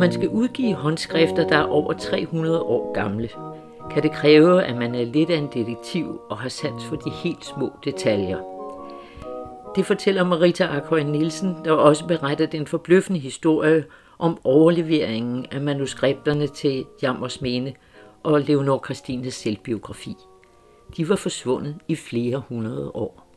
man 0.00 0.12
skal 0.12 0.28
udgive 0.28 0.74
håndskrifter, 0.74 1.48
der 1.48 1.56
er 1.56 1.66
over 1.66 1.92
300 1.92 2.62
år 2.62 2.92
gamle, 2.92 3.28
kan 3.90 4.02
det 4.02 4.12
kræve, 4.12 4.64
at 4.64 4.76
man 4.76 4.94
er 4.94 5.04
lidt 5.04 5.30
af 5.30 5.36
en 5.36 5.48
detektiv 5.54 6.20
og 6.30 6.38
har 6.38 6.48
sans 6.48 6.84
for 6.84 6.96
de 6.96 7.10
helt 7.10 7.44
små 7.44 7.72
detaljer. 7.84 8.38
Det 9.76 9.86
fortæller 9.86 10.24
Marita 10.24 10.64
Akhøj 10.64 11.02
Nielsen, 11.02 11.56
der 11.64 11.72
også 11.72 12.06
beretter 12.06 12.46
den 12.46 12.66
forbløffende 12.66 13.20
historie 13.20 13.84
om 14.18 14.38
overleveringen 14.44 15.46
af 15.50 15.60
manuskripterne 15.60 16.46
til 16.46 16.84
Jammersmene 17.02 17.72
og 18.22 18.40
Leonor 18.40 18.82
Christines 18.84 19.34
selvbiografi. 19.34 20.14
De 20.96 21.08
var 21.08 21.16
forsvundet 21.16 21.76
i 21.88 21.96
flere 21.96 22.42
hundrede 22.48 22.90
år. 22.94 23.29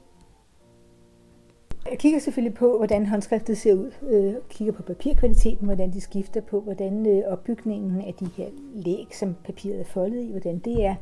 Jeg 1.92 2.00
kigger 2.00 2.20
selvfølgelig 2.20 2.58
på, 2.58 2.78
hvordan 2.78 3.05
håndskriftet 3.05 3.58
ser 3.58 3.73
ud. 3.73 3.92
Jeg 4.12 4.36
kigger 4.50 4.73
på 4.73 4.84
papirkvaliteten, 4.84 5.66
hvordan 5.66 5.94
de 5.94 6.02
skifter 6.02 6.42
på, 6.42 6.62
hvordan 6.62 7.08
øh, 7.08 7.23
opbygningen 7.28 8.02
af 8.02 8.14
de 8.14 8.26
her 8.38 8.48
læg, 8.73 9.08
som 9.12 9.36
papiret 9.46 9.80
er 9.80 9.84
foldet 9.86 10.23
i, 10.23 10.32
hvordan 10.32 10.59
det 10.59 10.86
er. 10.86 10.96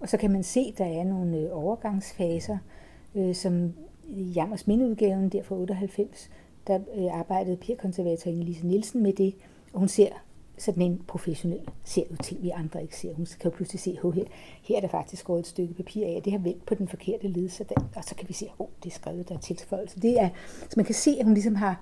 Og 0.00 0.08
så 0.08 0.16
kan 0.16 0.30
man 0.32 0.42
se, 0.42 0.60
at 0.72 0.78
der 0.78 0.84
er 0.84 1.04
nogle 1.04 1.36
øh, 1.36 1.48
overgangsfaser, 1.52 2.58
som 3.32 3.72
i 4.08 4.22
Jammers 4.22 4.66
Mindeudgaven 4.66 5.28
der 5.28 5.42
fra 5.42 5.56
98, 5.56 6.30
der 6.66 6.78
arbejdede 7.12 7.56
papirkonservator 7.56 8.30
Lise 8.30 8.66
Nielsen 8.66 9.02
med 9.02 9.12
det, 9.12 9.34
og 9.72 9.78
hun 9.78 9.88
ser 9.88 10.08
sådan 10.58 10.82
en 10.82 11.02
professionel 11.08 11.68
ser 11.84 12.02
jo 12.10 12.16
ting, 12.16 12.42
vi 12.42 12.50
andre 12.50 12.82
ikke 12.82 12.96
ser. 12.96 13.14
Hun 13.14 13.26
kan 13.40 13.50
jo 13.50 13.56
pludselig 13.56 13.80
se, 13.80 13.98
at 14.04 14.14
her, 14.14 14.24
her 14.62 14.76
er 14.76 14.80
der 14.80 14.88
faktisk 14.88 15.22
skåret 15.22 15.40
et 15.40 15.46
stykke 15.46 15.74
papir 15.74 16.06
af, 16.06 16.20
det 16.24 16.32
har 16.32 16.38
vendt 16.38 16.66
på 16.66 16.74
den 16.74 16.88
forkerte 16.88 17.28
led, 17.28 17.48
så 17.48 17.64
der, 17.68 17.74
og 17.96 18.04
så 18.04 18.14
kan 18.14 18.28
vi 18.28 18.34
se, 18.34 18.44
at 18.44 18.52
oh, 18.58 18.66
det 18.84 18.90
er 18.90 18.94
skrevet, 18.94 19.28
der 19.28 19.34
er 19.34 19.38
tilføjelse. 19.38 20.00
Det 20.00 20.20
er, 20.20 20.28
så 20.60 20.74
man 20.76 20.84
kan 20.84 20.94
se, 20.94 21.16
at 21.18 21.24
hun 21.24 21.34
ligesom 21.34 21.54
har, 21.54 21.80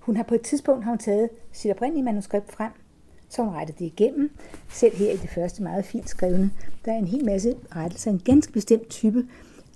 hun 0.00 0.16
har 0.16 0.22
på 0.22 0.34
et 0.34 0.42
tidspunkt 0.42 0.84
har 0.84 0.90
hun 0.90 0.98
taget 0.98 1.28
sit 1.52 1.70
oprindelige 1.70 2.04
manuskript 2.04 2.52
frem, 2.52 2.72
så 3.28 3.42
hun 3.42 3.54
rettet 3.54 3.78
det 3.78 3.84
igennem. 3.84 4.30
Selv 4.68 4.96
her 4.96 5.12
i 5.12 5.16
det 5.16 5.30
første 5.30 5.62
meget 5.62 5.84
fint 5.84 6.08
skrevne, 6.08 6.50
der 6.84 6.92
er 6.92 6.98
en 6.98 7.06
hel 7.06 7.24
masse 7.24 7.54
rettelser, 7.76 8.10
en 8.10 8.22
ganske 8.24 8.52
bestemt 8.52 8.88
type. 8.88 9.26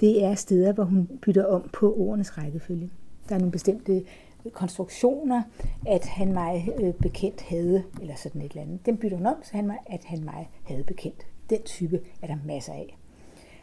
Det 0.01 0.25
er 0.25 0.35
steder, 0.35 0.73
hvor 0.73 0.85
hun 0.85 1.09
bytter 1.23 1.45
om 1.45 1.71
på 1.73 1.95
ordenes 1.95 2.39
rækkefølge. 2.39 2.91
Der 3.29 3.35
er 3.35 3.39
nogle 3.39 3.53
bestemte 3.53 4.05
konstruktioner, 4.51 5.43
at 5.87 6.05
han 6.05 6.33
mig 6.33 6.69
øh, 6.81 6.95
bekendt 6.95 7.43
havde, 7.43 7.83
eller 8.01 8.15
sådan 8.15 8.43
et 8.43 8.51
eller 8.51 8.63
andet. 8.63 8.87
Den 8.87 8.97
bytter 8.97 9.17
hun 9.17 9.27
om, 9.27 9.37
så 9.43 9.51
han 9.53 9.67
mig, 9.67 9.79
at 9.87 10.05
han 10.05 10.25
mig 10.25 10.51
havde 10.65 10.85
bekendt. 10.85 11.27
Den 11.51 11.63
type 11.63 12.01
er 12.23 12.27
der 12.27 12.37
masser 12.47 12.73
af. 12.73 12.99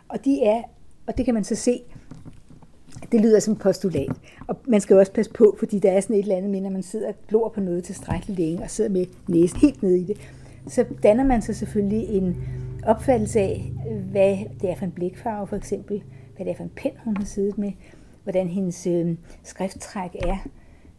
Og 0.08 0.26
de 0.26 0.44
er, 0.44 0.62
og 1.08 1.18
det 1.18 1.26
kan 1.26 1.34
man 1.34 1.44
så 1.44 1.56
se, 1.56 1.82
det 3.12 3.22
lyder 3.22 3.40
som 3.40 3.56
postulat. 3.56 4.12
Og 4.48 4.56
man 4.68 4.82
skal 4.82 4.94
jo 4.94 5.00
også 5.00 5.12
passe 5.12 5.32
på, 5.32 5.56
fordi 5.60 5.80
der 5.80 5.92
er 5.92 6.02
sådan 6.02 6.16
et 6.16 6.22
eller 6.22 6.36
andet 6.36 6.52
med, 6.52 6.62
når 6.62 6.70
man 6.70 6.84
sidder 6.84 7.08
og 7.08 7.16
glor 7.28 7.50
på 7.50 7.60
noget 7.60 7.84
tilstrækkeligt 7.84 8.40
længe, 8.40 8.64
og 8.64 8.70
sidder 8.70 8.90
med 8.90 9.06
næsen 9.28 9.60
helt 9.60 9.84
nede 9.84 10.00
i 10.00 10.04
det, 10.04 10.18
så 10.68 10.86
danner 11.04 11.24
man 11.24 11.42
sig 11.42 11.56
selvfølgelig 11.56 12.10
en 12.10 12.38
opfattelse 12.86 13.40
af, 13.40 13.72
hvad 14.12 14.38
det 14.62 14.70
er 14.70 14.76
for 14.76 14.86
en 14.86 14.92
blikfarve 14.92 15.48
for 15.48 15.56
eksempel, 15.56 16.04
hvad 16.36 16.46
det 16.46 16.52
er 16.52 16.56
for 16.56 16.64
en 16.64 16.72
pen, 16.76 16.92
hun 17.04 17.18
har 17.18 17.26
siddet 17.26 17.58
med, 17.58 17.72
hvordan 18.24 18.48
hendes 18.48 18.88
øh, 18.88 19.16
skrifttræk 19.44 20.16
er, 20.16 20.38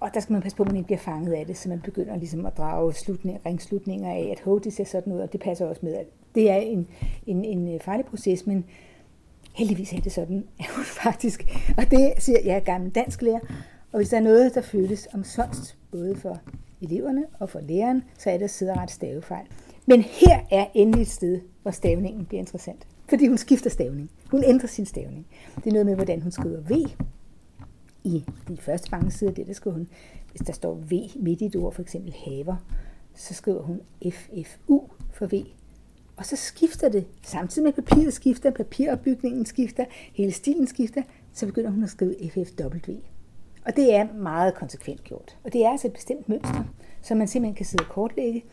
og 0.00 0.10
der 0.14 0.20
skal 0.20 0.32
man 0.32 0.42
passe 0.42 0.56
på, 0.56 0.62
at 0.62 0.66
man 0.68 0.76
ikke 0.76 0.86
bliver 0.86 0.98
fanget 0.98 1.32
af 1.32 1.46
det, 1.46 1.56
så 1.56 1.68
man 1.68 1.80
begynder 1.80 2.16
ligesom 2.16 2.46
at 2.46 2.56
drage 2.56 2.92
slutninger, 2.92 3.40
ringslutninger 3.46 4.10
af, 4.10 4.28
at 4.32 4.40
hov, 4.40 4.60
det 4.60 4.72
ser 4.72 4.84
sådan 4.84 5.12
ud, 5.12 5.20
og 5.20 5.32
det 5.32 5.40
passer 5.40 5.66
også 5.66 5.80
med. 5.84 5.94
Det 6.34 6.50
er 6.50 6.56
en, 6.56 6.88
en, 7.26 7.44
en 7.44 7.74
øh, 7.74 7.80
farlig 7.80 8.06
proces, 8.06 8.46
men 8.46 8.64
heldigvis 9.54 9.92
er 9.92 10.00
det 10.00 10.12
sådan, 10.12 10.44
er 10.60 10.74
hun 10.76 10.84
faktisk, 10.84 11.44
og 11.76 11.90
det 11.90 12.12
siger 12.18 12.38
jeg 12.44 12.56
er 12.56 12.60
gammel 12.60 12.90
dansk 12.90 13.22
lærer, 13.22 13.40
og 13.92 13.96
hvis 13.96 14.08
der 14.08 14.16
er 14.16 14.20
noget, 14.20 14.54
der 14.54 14.60
føles 14.60 15.08
omsonst, 15.14 15.76
både 15.90 16.16
for 16.16 16.38
eleverne 16.82 17.24
og 17.38 17.50
for 17.50 17.60
læreren, 17.60 18.02
så 18.18 18.30
er 18.30 18.36
det 18.36 18.44
at 18.44 18.50
sidde 18.50 18.74
ret 18.74 18.90
stavefejl. 18.90 19.46
Men 19.86 20.02
her 20.02 20.40
er 20.50 20.66
endelig 20.74 21.02
et 21.02 21.08
sted, 21.08 21.40
hvor 21.62 21.70
stavningen 21.70 22.24
bliver 22.24 22.38
interessant. 22.38 22.86
Fordi 23.08 23.26
hun 23.26 23.38
skifter 23.38 23.70
stavning. 23.70 24.10
Hun 24.30 24.44
ændrer 24.44 24.68
sin 24.68 24.86
stavning. 24.86 25.26
Det 25.56 25.66
er 25.66 25.72
noget 25.72 25.86
med, 25.86 25.94
hvordan 25.94 26.22
hun 26.22 26.30
skriver 26.32 26.60
V, 26.60 26.72
i 28.04 28.24
de 28.48 28.56
første 28.56 28.88
mange 28.92 29.10
sider, 29.10 29.32
det 29.32 29.46
der 29.46 29.52
skriver 29.52 29.76
hun, 29.76 29.88
hvis 30.30 30.46
der 30.46 30.52
står 30.52 30.74
V 30.74 30.92
midt 31.16 31.40
i 31.40 31.46
et 31.46 31.56
ord, 31.56 31.72
for 31.72 31.82
eksempel 31.82 32.14
haver, 32.24 32.56
så 33.14 33.34
skriver 33.34 33.62
hun 33.62 33.80
FFU 34.10 34.82
for 35.12 35.26
V. 35.26 35.44
Og 36.16 36.26
så 36.26 36.36
skifter 36.36 36.88
det, 36.88 37.06
samtidig 37.22 37.64
med 37.64 37.72
papiret 37.72 38.12
skifter, 38.12 38.50
papiropbygningen 38.50 39.46
skifter, 39.46 39.84
hele 40.12 40.32
stilen 40.32 40.66
skifter, 40.66 41.02
så 41.32 41.46
begynder 41.46 41.70
hun 41.70 41.82
at 41.82 41.90
skrive 41.90 42.14
FFW. 42.30 42.92
Og 43.66 43.76
det 43.76 43.94
er 43.94 44.12
meget 44.12 44.54
konsekvent 44.54 45.04
gjort. 45.04 45.36
Og 45.44 45.52
det 45.52 45.64
er 45.64 45.70
altså 45.70 45.86
et 45.86 45.92
bestemt 45.92 46.28
mønster, 46.28 46.64
som 47.02 47.16
man 47.18 47.28
simpelthen 47.28 47.54
kan 47.54 47.66
sidde 47.66 47.84
og 47.84 47.88
kortlægge. 47.88 48.44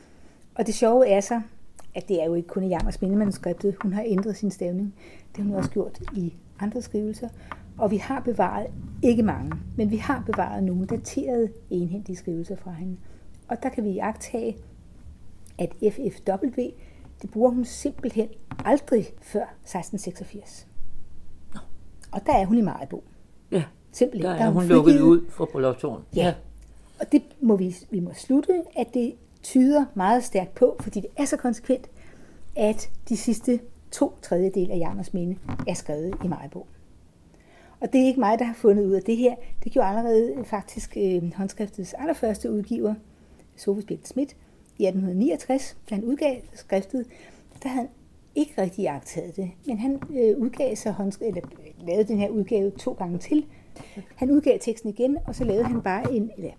Og 0.55 0.67
det 0.67 0.75
sjove 0.75 1.07
er 1.07 1.21
så, 1.21 1.41
at 1.95 2.07
det 2.07 2.21
er 2.21 2.25
jo 2.25 2.33
ikke 2.33 2.47
kun 2.47 2.63
i 2.63 2.67
Jammers 2.67 3.01
manuskriptet, 3.01 3.75
hun 3.81 3.93
har 3.93 4.03
ændret 4.07 4.37
sin 4.37 4.51
stavning. 4.51 4.95
Det 5.35 5.37
har 5.37 5.43
hun 5.43 5.53
også 5.53 5.69
gjort 5.69 5.99
i 6.15 6.33
andre 6.59 6.81
skrivelser. 6.81 7.29
Og 7.77 7.91
vi 7.91 7.97
har 7.97 8.19
bevaret, 8.19 8.67
ikke 9.03 9.23
mange, 9.23 9.51
men 9.77 9.91
vi 9.91 9.97
har 9.97 10.23
bevaret 10.25 10.63
nogle 10.63 10.85
daterede 10.85 11.49
enhændige 11.69 12.15
skrivelser 12.15 12.55
fra 12.55 12.71
hende. 12.71 12.97
Og 13.47 13.63
der 13.63 13.69
kan 13.69 13.83
vi 13.83 13.89
jagtage, 13.89 14.57
at 15.57 15.73
FFW, 15.91 16.61
det 17.21 17.31
bruger 17.31 17.49
hun 17.49 17.65
simpelthen 17.65 18.27
aldrig 18.65 19.05
før 19.21 19.43
1686. 19.43 20.67
Og 22.11 22.21
der 22.25 22.33
er 22.33 22.45
hun 22.45 22.57
i 22.57 22.61
Maribo. 22.61 23.03
Ja, 23.51 23.63
simpelthen. 23.91 24.25
Der 24.25 24.33
er, 24.33 24.37
der 24.37 24.45
er 24.45 24.49
hun, 24.49 24.61
hun 24.61 24.69
lukket 24.69 25.01
ud 25.01 25.25
fra 25.29 25.45
Bryllupstårn. 25.45 26.03
Ja. 26.15 26.25
ja, 26.25 26.33
og 26.99 27.11
det 27.11 27.21
må 27.41 27.55
vi, 27.55 27.75
vi 27.89 27.99
må 27.99 28.13
slutte, 28.13 28.63
at 28.75 28.87
det 28.93 29.15
tyder 29.43 29.85
meget 29.93 30.23
stærkt 30.23 30.55
på, 30.55 30.77
fordi 30.79 30.99
det 30.99 31.09
er 31.17 31.25
så 31.25 31.37
konsekvent, 31.37 31.89
at 32.55 32.89
de 33.09 33.17
sidste 33.17 33.59
to 33.91 34.17
tredjedel 34.21 34.71
af 34.71 34.77
Jarmers 34.77 35.13
minde 35.13 35.37
er 35.67 35.73
skrevet 35.73 36.15
i 36.23 36.27
Maribo. 36.27 36.67
Og 37.79 37.93
det 37.93 38.01
er 38.01 38.05
ikke 38.05 38.19
mig, 38.19 38.39
der 38.39 38.45
har 38.45 38.53
fundet 38.53 38.85
ud 38.85 38.91
af 38.91 39.01
det 39.01 39.17
her. 39.17 39.35
Det 39.63 39.71
gjorde 39.71 39.87
allerede 39.87 40.33
øh, 40.37 40.45
faktisk 40.45 40.97
øh, 40.97 41.33
håndskriftets 41.33 41.93
allerførste 41.93 42.51
udgiver, 42.51 42.93
Sofus 43.55 43.85
Birgit 43.85 44.07
Schmidt, 44.07 44.35
i 44.77 44.85
1869, 44.85 45.77
da 45.89 45.95
han 45.95 46.03
udgav 46.03 46.41
skriftet. 46.53 47.05
Der 47.63 47.69
havde 47.69 47.81
han 47.81 47.89
ikke 48.35 48.61
rigtig 48.61 48.83
jagtet 48.83 49.35
det, 49.35 49.51
men 49.65 49.79
han 49.79 50.01
øh, 50.09 50.37
udgav 50.37 50.75
sig 50.75 50.95
eller 51.21 51.41
øh, 51.45 51.87
lavede 51.87 52.07
den 52.07 52.17
her 52.17 52.29
udgave 52.29 52.71
to 52.71 52.91
gange 52.91 53.17
til. 53.17 53.45
Han 54.15 54.31
udgav 54.31 54.57
teksten 54.61 54.89
igen, 54.89 55.17
og 55.25 55.35
så 55.35 55.43
lavede 55.43 55.63
han 55.63 55.81
bare 55.81 56.13
en, 56.13 56.31
eller 56.37 56.51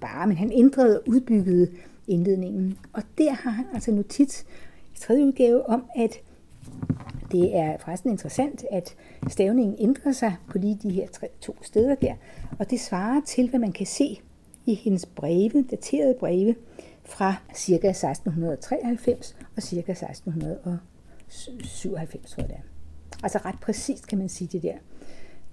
bare, 0.00 0.26
men 0.26 0.36
han 0.36 0.52
ændrede 0.52 1.00
og 1.00 1.08
udbyggede 1.08 1.70
indledningen. 2.06 2.78
Og 2.92 3.02
der 3.18 3.32
har 3.32 3.50
han 3.50 3.64
altså 3.74 3.92
notits 3.92 4.46
i 4.94 4.98
tredje 4.98 5.24
udgave 5.24 5.68
om, 5.68 5.84
at 5.96 6.20
det 7.32 7.56
er 7.56 7.78
forresten 7.78 8.10
interessant, 8.10 8.64
at 8.70 8.94
stavningen 9.28 9.76
ændrer 9.78 10.12
sig 10.12 10.36
på 10.50 10.58
lige 10.58 10.78
de 10.82 10.90
her 10.90 11.08
tre, 11.08 11.28
to 11.40 11.56
steder 11.62 11.94
der, 11.94 12.14
og 12.58 12.70
det 12.70 12.80
svarer 12.80 13.20
til, 13.26 13.50
hvad 13.50 13.60
man 13.60 13.72
kan 13.72 13.86
se 13.86 14.20
i 14.66 14.74
hendes 14.74 15.06
breve, 15.06 15.64
daterede 15.70 16.14
breve, 16.20 16.54
fra 17.04 17.34
ca. 17.56 17.74
1693 17.74 19.36
og 19.56 19.62
ca. 19.62 19.78
1697, 19.78 22.30
tror 22.30 22.42
jeg 22.42 22.48
det 22.48 22.56
er. 22.56 22.60
Altså 23.22 23.38
ret 23.38 23.60
præcist 23.60 24.06
kan 24.06 24.18
man 24.18 24.28
sige 24.28 24.48
det 24.52 24.62
der. 24.62 24.74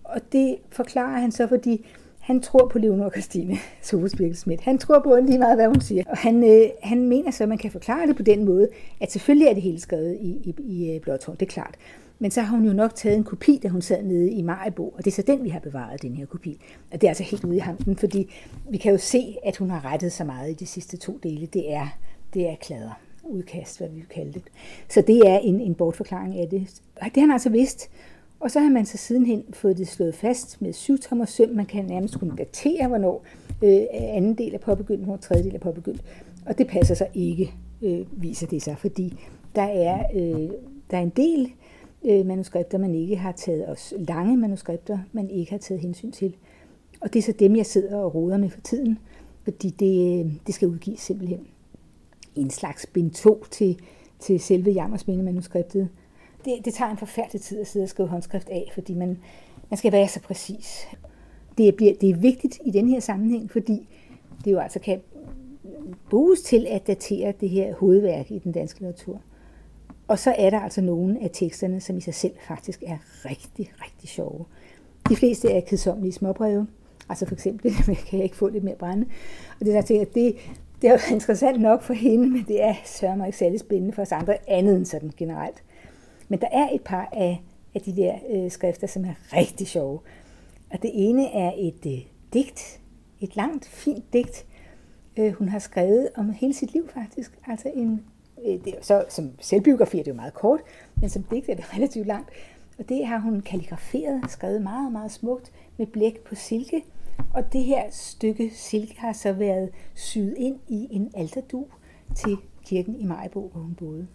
Og 0.03 0.22
det 0.32 0.58
forklarer 0.70 1.20
han 1.20 1.32
så, 1.32 1.47
fordi 1.47 1.85
han 2.32 2.42
tror 2.42 2.68
på 2.68 2.80
Leonor 2.80 3.10
Christine 3.10 3.58
Sofus 3.82 4.12
Schmidt. 4.34 4.62
Han 4.62 4.78
tror 4.78 5.00
på 5.00 5.16
lige 5.26 5.38
meget, 5.38 5.58
hvad 5.58 5.68
hun 5.68 5.82
siger. 5.82 6.04
Og 6.10 6.18
han, 6.18 6.44
øh, 6.44 6.70
han 6.84 7.08
mener 7.08 7.32
så, 7.32 7.44
at 7.44 7.50
man 7.50 7.58
kan 7.58 7.72
forklare 7.72 8.08
det 8.08 8.16
på 8.16 8.24
den 8.24 8.46
måde, 8.46 8.68
at 9.02 9.12
selvfølgelig 9.12 9.48
er 9.48 9.54
det 9.54 9.64
hele 9.64 9.80
skrevet 9.80 10.18
i, 10.22 10.30
i, 10.30 10.56
i 10.60 10.96
øh, 10.96 11.02
Blåtårn, 11.02 11.36
det 11.36 11.46
er 11.46 11.52
klart. 11.52 11.76
Men 12.20 12.32
så 12.32 12.42
har 12.42 12.58
hun 12.58 12.66
jo 12.66 12.74
nok 12.74 12.96
taget 12.96 13.18
en 13.18 13.24
kopi, 13.24 13.60
da 13.64 13.68
hun 13.68 13.82
sad 13.82 14.04
nede 14.04 14.32
i 14.32 14.42
Majbo, 14.42 14.88
og 14.88 15.06
det 15.06 15.08
er 15.08 15.16
så 15.16 15.22
den, 15.22 15.44
vi 15.44 15.50
har 15.50 15.60
bevaret, 15.60 16.02
den 16.02 16.16
her 16.16 16.26
kopi. 16.26 16.62
Og 16.92 17.02
det 17.02 17.08
er 17.08 17.12
altså 17.12 17.24
helt 17.24 17.44
ude 17.44 17.56
i 17.56 17.60
hampen, 17.60 17.96
fordi 17.96 18.34
vi 18.70 18.78
kan 18.78 18.92
jo 18.92 18.98
se, 18.98 19.38
at 19.46 19.58
hun 19.58 19.70
har 19.70 19.86
rettet 19.86 20.12
så 20.12 20.24
meget 20.24 20.52
i 20.52 20.54
de 20.54 20.66
sidste 20.66 20.98
to 20.98 21.20
dele. 21.24 21.46
Det 21.46 21.74
er, 21.74 21.88
det 22.34 22.50
er 22.50 22.56
klader 22.56 23.00
udkast, 23.24 23.78
hvad 23.78 23.90
vi 23.90 23.96
vil 23.96 24.06
kalde 24.06 24.34
det. 24.34 24.44
Så 24.90 25.02
det 25.02 25.18
er 25.18 25.40
en, 25.40 25.60
en 25.60 25.76
bortforklaring 25.76 26.40
af 26.40 26.48
det. 26.50 26.82
Og 26.96 27.06
det 27.06 27.16
har 27.16 27.22
han 27.22 27.32
altså 27.32 27.50
vidst. 27.50 27.90
Og 28.41 28.52
så 28.52 28.59
har 28.59 28.70
man 28.70 28.85
så 28.85 28.97
sidenhen 28.97 29.43
fået 29.53 29.78
det 29.78 29.88
slået 29.88 30.16
fast 30.16 30.61
med 30.61 30.73
syvtommer 30.73 31.26
søm. 31.26 31.49
Man 31.49 31.66
kan 31.66 31.85
nærmest 31.85 32.20
kunne 32.20 32.35
datere, 32.38 32.88
hvornår 32.88 33.26
øh, 33.64 33.85
anden 33.91 34.38
del 34.38 34.53
er 34.53 34.58
påbegyndt, 34.58 35.03
hvornår 35.03 35.17
tredje 35.17 35.43
del 35.43 35.55
er 35.55 35.59
påbegyndt. 35.59 36.02
Og 36.46 36.58
det 36.58 36.67
passer 36.67 36.96
sig 36.96 37.08
ikke, 37.14 37.53
øh, 37.82 38.05
viser 38.11 38.47
det 38.47 38.61
sig, 38.61 38.78
fordi 38.78 39.14
der 39.55 39.61
er, 39.61 40.03
øh, 40.16 40.49
der 40.91 40.97
er 40.97 41.02
en 41.02 41.09
del 41.09 41.52
øh, 42.05 42.26
manuskripter, 42.26 42.78
man 42.78 42.96
ikke 42.96 43.16
har 43.16 43.32
taget, 43.32 43.66
også 43.66 43.96
lange 43.99 44.38
manuskripter, 44.38 44.99
man 45.11 45.29
ikke 45.29 45.52
har 45.52 45.59
taget 45.59 45.82
hensyn 45.82 46.11
til. 46.11 46.35
Og 47.02 47.14
det 47.14 47.20
er 47.20 47.23
så 47.23 47.32
dem, 47.32 47.55
jeg 47.55 47.66
sidder 47.66 47.97
og 47.97 48.16
roder 48.16 48.37
med 48.37 48.49
for 48.49 48.61
tiden, 48.61 48.99
fordi 49.44 49.70
det, 49.70 50.26
øh, 50.26 50.32
det 50.47 50.55
skal 50.55 50.67
udgives 50.67 50.99
simpelthen 50.99 51.47
en 52.35 52.49
slags 52.49 52.85
bind 52.85 53.11
2 53.11 53.46
til, 53.52 53.79
til 54.20 54.40
selve 54.40 54.72
Jammersminde 54.72 55.23
manuskriptet. 55.23 55.90
Det, 56.46 56.66
det 56.66 56.73
tager 56.73 56.91
en 56.91 56.97
forfærdelig 56.97 57.41
tid 57.41 57.59
at 57.59 57.67
sidde 57.67 57.84
og 57.84 57.90
skrive 57.90 58.08
håndskrift 58.08 58.49
af, 58.49 58.72
fordi 58.73 58.93
man, 58.93 59.17
man 59.70 59.78
skal 59.78 59.91
være 59.91 60.08
så 60.08 60.22
præcis. 60.22 60.88
Det, 61.58 61.76
bliver, 61.76 61.93
det 62.02 62.09
er 62.09 62.16
vigtigt 62.16 62.59
i 62.66 62.72
den 62.72 62.90
her 62.90 62.99
sammenhæng, 62.99 63.52
fordi 63.52 63.88
det 64.46 64.52
jo 64.52 64.59
altså 64.59 64.79
kan 64.79 65.02
bruges 66.09 66.41
til 66.41 66.67
at 66.70 66.88
datere 66.88 67.34
det 67.41 67.49
her 67.49 67.76
hovedværk 67.76 68.32
i 68.32 68.40
den 68.40 68.52
danske 68.52 68.79
litteratur. 68.79 69.22
Og 70.08 70.20
så 70.20 70.35
er 70.38 70.49
der 70.49 70.59
altså 70.59 70.82
nogle 70.82 71.23
af 71.23 71.29
teksterne, 71.34 71.82
som 71.82 71.97
i 71.97 72.02
sig 72.02 72.14
selv 72.14 72.34
faktisk 72.47 72.84
er 72.87 72.97
rigtig, 73.26 73.72
rigtig 73.82 74.09
sjove. 74.09 74.46
De 75.09 75.16
fleste 75.16 75.52
er 75.52 75.61
kedsommelige 75.61 76.14
småbreve. 76.14 76.67
Altså 77.09 77.26
for 77.26 77.35
eksempel, 77.35 77.73
kan 78.09 78.20
jeg 78.20 78.23
ikke 78.23 78.35
få 78.35 78.47
lidt 78.47 78.64
mere 78.64 78.76
brænde. 78.76 79.05
Og 79.59 79.66
det 79.66 79.73
der 79.73 80.02
at 80.02 80.16
det, 80.16 80.35
det 80.82 80.90
er 80.90 80.91
jo 80.91 80.99
interessant 81.16 81.61
nok 81.61 81.82
for 81.82 81.94
hende, 81.94 82.29
men 82.29 82.46
det 82.47 82.64
er 82.64 82.76
sørger 82.85 83.16
mig 83.16 83.28
ikke 83.28 83.37
særlig 83.37 83.59
spændende 83.59 83.94
for 83.94 84.02
os 84.02 84.11
andre, 84.11 84.37
andet 84.47 84.76
end 84.78 84.85
sådan 84.85 85.11
generelt. 85.17 85.64
Men 86.32 86.42
der 86.42 86.48
er 86.52 86.70
et 86.74 86.82
par 86.82 87.10
af, 87.12 87.44
af 87.76 87.82
de 87.82 87.96
der 87.96 88.16
øh, 88.30 88.52
skrifter, 88.52 88.88
som 88.88 89.06
er 89.06 89.14
rigtig 89.34 89.68
sjove. 89.68 90.00
Og 90.70 90.82
det 90.82 90.92
ene 90.94 91.34
er 91.34 91.52
et 91.58 91.86
øh, 91.86 92.06
digt, 92.34 92.82
et 93.20 93.36
langt, 93.36 93.68
fint 93.68 94.14
digt, 94.14 94.46
øh, 95.18 95.34
hun 95.34 95.50
har 95.50 95.60
skrevet 95.60 96.10
om 96.16 96.30
hele 96.30 96.54
sit 96.54 96.74
liv 96.74 96.90
faktisk. 96.90 97.40
Altså 97.48 97.72
en, 97.76 98.06
øh, 98.46 98.66
det 98.66 98.68
er 98.68 98.82
så, 98.82 99.06
som 99.10 99.32
selvbiografi 99.40 100.00
er 100.00 100.04
det 100.04 100.12
jo 100.12 100.16
meget 100.16 100.34
kort, 100.34 100.60
men 101.02 101.10
som 101.10 101.24
digt 101.24 101.50
er 101.50 101.56
det 101.56 101.66
relativt 101.76 102.08
langt. 102.08 102.30
Og 102.80 102.90
det 102.90 103.08
har 103.08 103.20
hun 103.20 103.42
kalligraferet, 103.42 104.32
skrevet 104.32 104.62
meget, 104.62 104.92
meget 104.92 105.12
smukt 105.12 105.52
med 105.78 105.88
blæk 105.88 106.20
på 106.20 106.36
silke. 106.36 106.84
Og 107.34 107.54
det 107.54 107.64
her 107.64 107.84
stykke 107.90 108.52
silke 108.54 109.00
har 109.00 109.14
så 109.14 109.34
været 109.34 109.70
syet 109.96 110.36
ind 110.38 110.60
i 110.68 110.88
en 110.92 111.12
alterdu 111.14 111.68
til 112.16 112.38
kirken 112.66 112.96
i 112.96 113.06
Majbo, 113.06 113.48
hvor 113.48 113.62
hun 113.62 113.76
boede. 113.76 114.08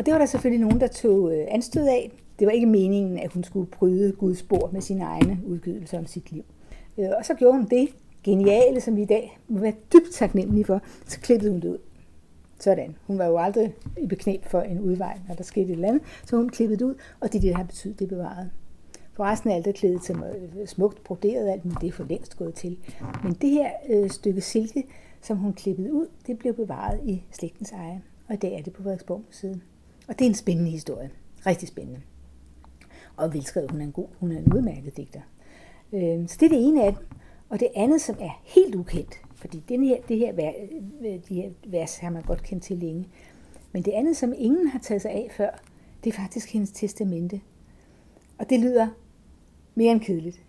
Og 0.00 0.06
det 0.06 0.12
var 0.12 0.18
der 0.18 0.26
selvfølgelig 0.26 0.60
nogen, 0.60 0.80
der 0.80 0.86
tog 0.86 1.32
øh, 1.32 1.46
anstød 1.48 1.86
af. 1.88 2.12
Det 2.38 2.46
var 2.46 2.52
ikke 2.52 2.66
meningen, 2.66 3.18
at 3.18 3.32
hun 3.32 3.44
skulle 3.44 3.66
bryde 3.66 4.12
Guds 4.12 4.38
spor 4.38 4.70
med 4.72 4.80
sine 4.80 5.04
egne 5.04 5.38
udgivelser 5.46 5.98
om 5.98 6.06
sit 6.06 6.32
liv. 6.32 6.44
Øh, 6.98 7.08
og 7.18 7.24
så 7.24 7.34
gjorde 7.34 7.58
hun 7.58 7.66
det 7.68 7.88
geniale, 8.24 8.80
som 8.80 8.96
vi 8.96 9.02
i 9.02 9.06
dag 9.06 9.38
må 9.48 9.60
være 9.60 9.72
dybt 9.92 10.12
taknemmelige 10.12 10.64
for, 10.64 10.80
så 11.06 11.20
klippede 11.20 11.50
hun 11.50 11.60
det 11.60 11.68
ud. 11.68 11.78
Sådan. 12.60 12.96
Hun 13.06 13.18
var 13.18 13.26
jo 13.26 13.38
aldrig 13.38 13.74
i 13.98 14.06
beknep 14.06 14.44
for 14.44 14.60
en 14.60 14.80
udvej, 14.80 15.18
når 15.28 15.34
der 15.34 15.44
skete 15.44 15.66
et 15.66 15.70
eller 15.70 15.88
andet, 15.88 16.02
så 16.26 16.36
hun 16.36 16.48
klippede 16.48 16.78
det 16.78 16.84
ud, 16.84 16.94
og 17.20 17.32
det 17.32 17.38
er 17.38 17.40
det, 17.40 17.50
der 17.50 17.56
har 17.56 17.64
betydet, 17.64 17.98
det 17.98 18.08
bevaret. 18.08 18.50
For 19.12 19.24
resten 19.24 19.50
af 19.50 19.56
alt 19.56 19.66
er 19.66 19.72
klædet 19.72 20.02
til 20.02 20.16
øh, 20.16 20.66
smukt 20.66 21.04
broderet 21.04 21.48
alt, 21.48 21.64
men 21.64 21.76
det 21.80 21.88
er 21.88 21.92
for 21.92 22.04
længst 22.04 22.36
gået 22.36 22.54
til. 22.54 22.78
Men 23.24 23.32
det 23.32 23.50
her 23.50 23.70
øh, 23.90 24.10
stykke 24.10 24.40
silke, 24.40 24.84
som 25.22 25.36
hun 25.36 25.52
klippede 25.52 25.92
ud, 25.92 26.06
det 26.26 26.38
blev 26.38 26.54
bevaret 26.54 27.00
i 27.04 27.22
slægtens 27.32 27.72
eje, 27.72 28.02
og 28.28 28.34
i 28.34 28.38
dag 28.38 28.58
er 28.58 28.62
det 28.62 28.72
på 28.72 28.82
Frederiksborg 28.82 29.22
Museet. 29.26 29.60
Og 30.10 30.18
det 30.18 30.24
er 30.24 30.28
en 30.28 30.34
spændende 30.34 30.70
historie. 30.70 31.10
Rigtig 31.46 31.68
spændende. 31.68 32.00
Og 33.16 33.34
velskrevet, 33.34 33.70
hun 33.70 33.80
er 33.80 33.84
en 33.84 33.92
god, 33.92 34.08
hun 34.18 34.32
er 34.32 34.38
en 34.38 34.52
udmærket 34.52 34.96
digter. 34.96 35.20
Øh, 35.92 36.28
så 36.28 36.36
det 36.40 36.46
er 36.46 36.48
det 36.48 36.68
ene 36.68 36.84
af 36.84 36.94
dem. 36.94 37.06
Og 37.48 37.60
det 37.60 37.68
andet, 37.74 38.00
som 38.00 38.16
er 38.20 38.40
helt 38.44 38.74
ukendt, 38.74 39.20
fordi 39.34 39.62
den 39.68 39.84
her, 39.84 39.96
det 40.08 40.18
her, 40.18 40.52
øh, 41.00 41.18
de 41.28 41.34
her 41.34 41.50
vers 41.66 41.96
har 41.96 42.10
man 42.10 42.22
godt 42.22 42.42
kendt 42.42 42.64
til 42.64 42.76
længe, 42.76 43.08
men 43.72 43.82
det 43.82 43.90
andet, 43.90 44.16
som 44.16 44.32
ingen 44.36 44.68
har 44.68 44.78
taget 44.78 45.02
sig 45.02 45.10
af 45.10 45.28
før, 45.36 45.50
det 46.04 46.10
er 46.10 46.16
faktisk 46.16 46.52
hendes 46.52 46.70
testamente. 46.70 47.40
Og 48.38 48.50
det 48.50 48.60
lyder 48.60 48.88
mere 49.74 49.92
end 49.92 50.00
kedeligt. 50.00 50.42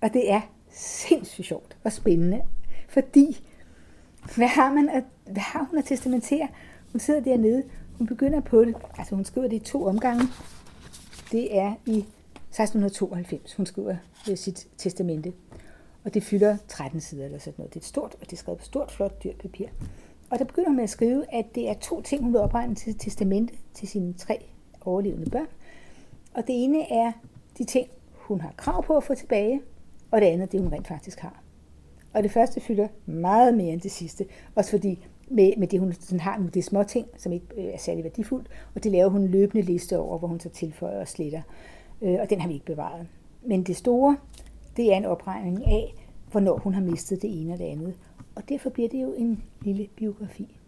Og 0.00 0.12
det 0.12 0.32
er 0.32 0.40
sindssygt 0.70 1.46
sjovt 1.46 1.76
og 1.84 1.92
spændende, 1.92 2.42
fordi 2.88 3.44
hvad 4.36 4.48
har, 4.48 4.72
man 4.72 4.88
at, 4.88 5.04
hvad 5.24 5.42
har 5.42 5.66
hun 5.70 5.78
at 5.78 5.84
testamentere? 5.84 6.48
Hun 6.92 7.00
sidder 7.00 7.20
dernede, 7.20 7.62
hun 7.98 8.06
begynder 8.06 8.40
på 8.40 8.64
det, 8.64 8.74
altså 8.98 9.14
hun 9.14 9.24
skriver 9.24 9.48
det 9.48 9.56
i 9.56 9.64
to 9.64 9.84
omgange. 9.84 10.24
Det 11.32 11.58
er 11.58 11.74
i 11.86 11.98
1692, 11.98 13.54
hun 13.54 13.66
skriver 13.66 13.96
øh, 14.30 14.36
sit 14.36 14.68
testamente. 14.78 15.32
Og 16.04 16.14
det 16.14 16.22
fylder 16.22 16.56
13 16.68 17.00
sider 17.00 17.24
eller 17.24 17.38
sådan 17.38 17.54
noget. 17.58 17.74
Det 17.74 17.80
er 17.80 17.84
et 17.84 17.86
stort, 17.86 18.14
og 18.20 18.26
det 18.26 18.32
er 18.32 18.36
skrevet 18.36 18.58
på 18.58 18.64
stort, 18.64 18.92
flot, 18.92 19.24
dyrt 19.24 19.36
papir. 19.36 19.66
Og 20.30 20.38
der 20.38 20.44
begynder 20.44 20.68
hun 20.68 20.76
med 20.76 20.84
at 20.84 20.90
skrive, 20.90 21.34
at 21.34 21.54
det 21.54 21.68
er 21.68 21.74
to 21.74 22.02
ting, 22.02 22.22
hun 22.22 22.32
vil 22.32 22.40
opregne 22.40 22.74
til 22.74 22.98
testamente 22.98 23.54
til 23.74 23.88
sine 23.88 24.12
tre 24.12 24.44
overlevende 24.80 25.30
børn. 25.30 25.46
Og 26.34 26.46
det 26.46 26.64
ene 26.64 26.92
er 26.92 27.12
de 27.58 27.64
ting, 27.64 27.88
hun 28.12 28.40
har 28.40 28.54
krav 28.56 28.84
på 28.84 28.96
at 28.96 29.04
få 29.04 29.14
tilbage, 29.14 29.60
og 30.10 30.20
det 30.20 30.26
andet, 30.26 30.52
det 30.52 30.60
hun 30.60 30.72
rent 30.72 30.88
faktisk 30.88 31.18
har. 31.18 31.42
Og 32.12 32.22
det 32.22 32.30
første 32.30 32.60
fylder 32.60 32.88
meget 33.06 33.54
mere 33.54 33.72
end 33.72 33.80
det 33.80 33.90
sidste, 33.90 34.26
også 34.54 34.70
fordi 34.70 35.06
med, 35.28 35.52
med 35.56 35.68
det, 35.68 35.80
hun 35.80 35.92
sådan 35.92 36.20
har 36.20 36.38
nu, 36.38 36.46
det 36.46 36.56
er 36.56 36.62
små 36.62 36.82
ting, 36.82 37.06
som 37.16 37.32
ikke 37.32 37.46
øh, 37.56 37.64
er 37.64 37.78
særlig 37.78 38.04
værdifuldt, 38.04 38.48
og 38.74 38.84
det 38.84 38.92
laver 38.92 39.08
hun 39.08 39.20
en 39.20 39.28
løbende 39.28 39.66
liste 39.66 39.98
over, 39.98 40.18
hvor 40.18 40.28
hun 40.28 40.40
så 40.40 40.48
tilføjer 40.48 41.00
og 41.00 41.08
sletter. 41.08 41.42
Øh, 42.02 42.18
og 42.20 42.30
den 42.30 42.40
har 42.40 42.48
vi 42.48 42.54
ikke 42.54 42.66
bevaret. 42.66 43.06
Men 43.42 43.62
det 43.62 43.76
store, 43.76 44.16
det 44.76 44.92
er 44.92 44.96
en 44.96 45.04
opregning 45.04 45.66
af, 45.66 45.94
hvornår 46.30 46.58
hun 46.58 46.74
har 46.74 46.82
mistet 46.82 47.22
det 47.22 47.40
ene 47.40 47.52
og 47.52 47.58
det 47.58 47.64
andet. 47.64 47.94
Og 48.34 48.48
derfor 48.48 48.70
bliver 48.70 48.88
det 48.88 49.02
jo 49.02 49.14
en 49.14 49.42
lille 49.62 49.88
biografi. 49.96 50.58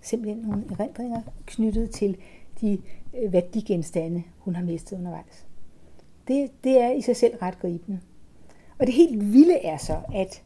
Simpelthen 0.00 0.42
nogle 0.42 0.64
erindringer 0.70 1.20
knyttet 1.46 1.90
til 1.90 2.16
de 2.60 2.78
øh, 3.22 3.32
værdigenstande, 3.32 4.22
hun 4.38 4.56
har 4.56 4.64
mistet 4.64 4.96
undervejs. 4.96 5.46
Det, 6.28 6.50
det 6.64 6.80
er 6.80 6.90
i 6.90 7.00
sig 7.00 7.16
selv 7.16 7.36
ret 7.36 7.58
gribende. 7.58 8.00
Og 8.78 8.86
det 8.86 8.94
helt 8.94 9.32
vilde 9.32 9.54
er 9.54 9.76
så, 9.76 9.96
at 10.14 10.42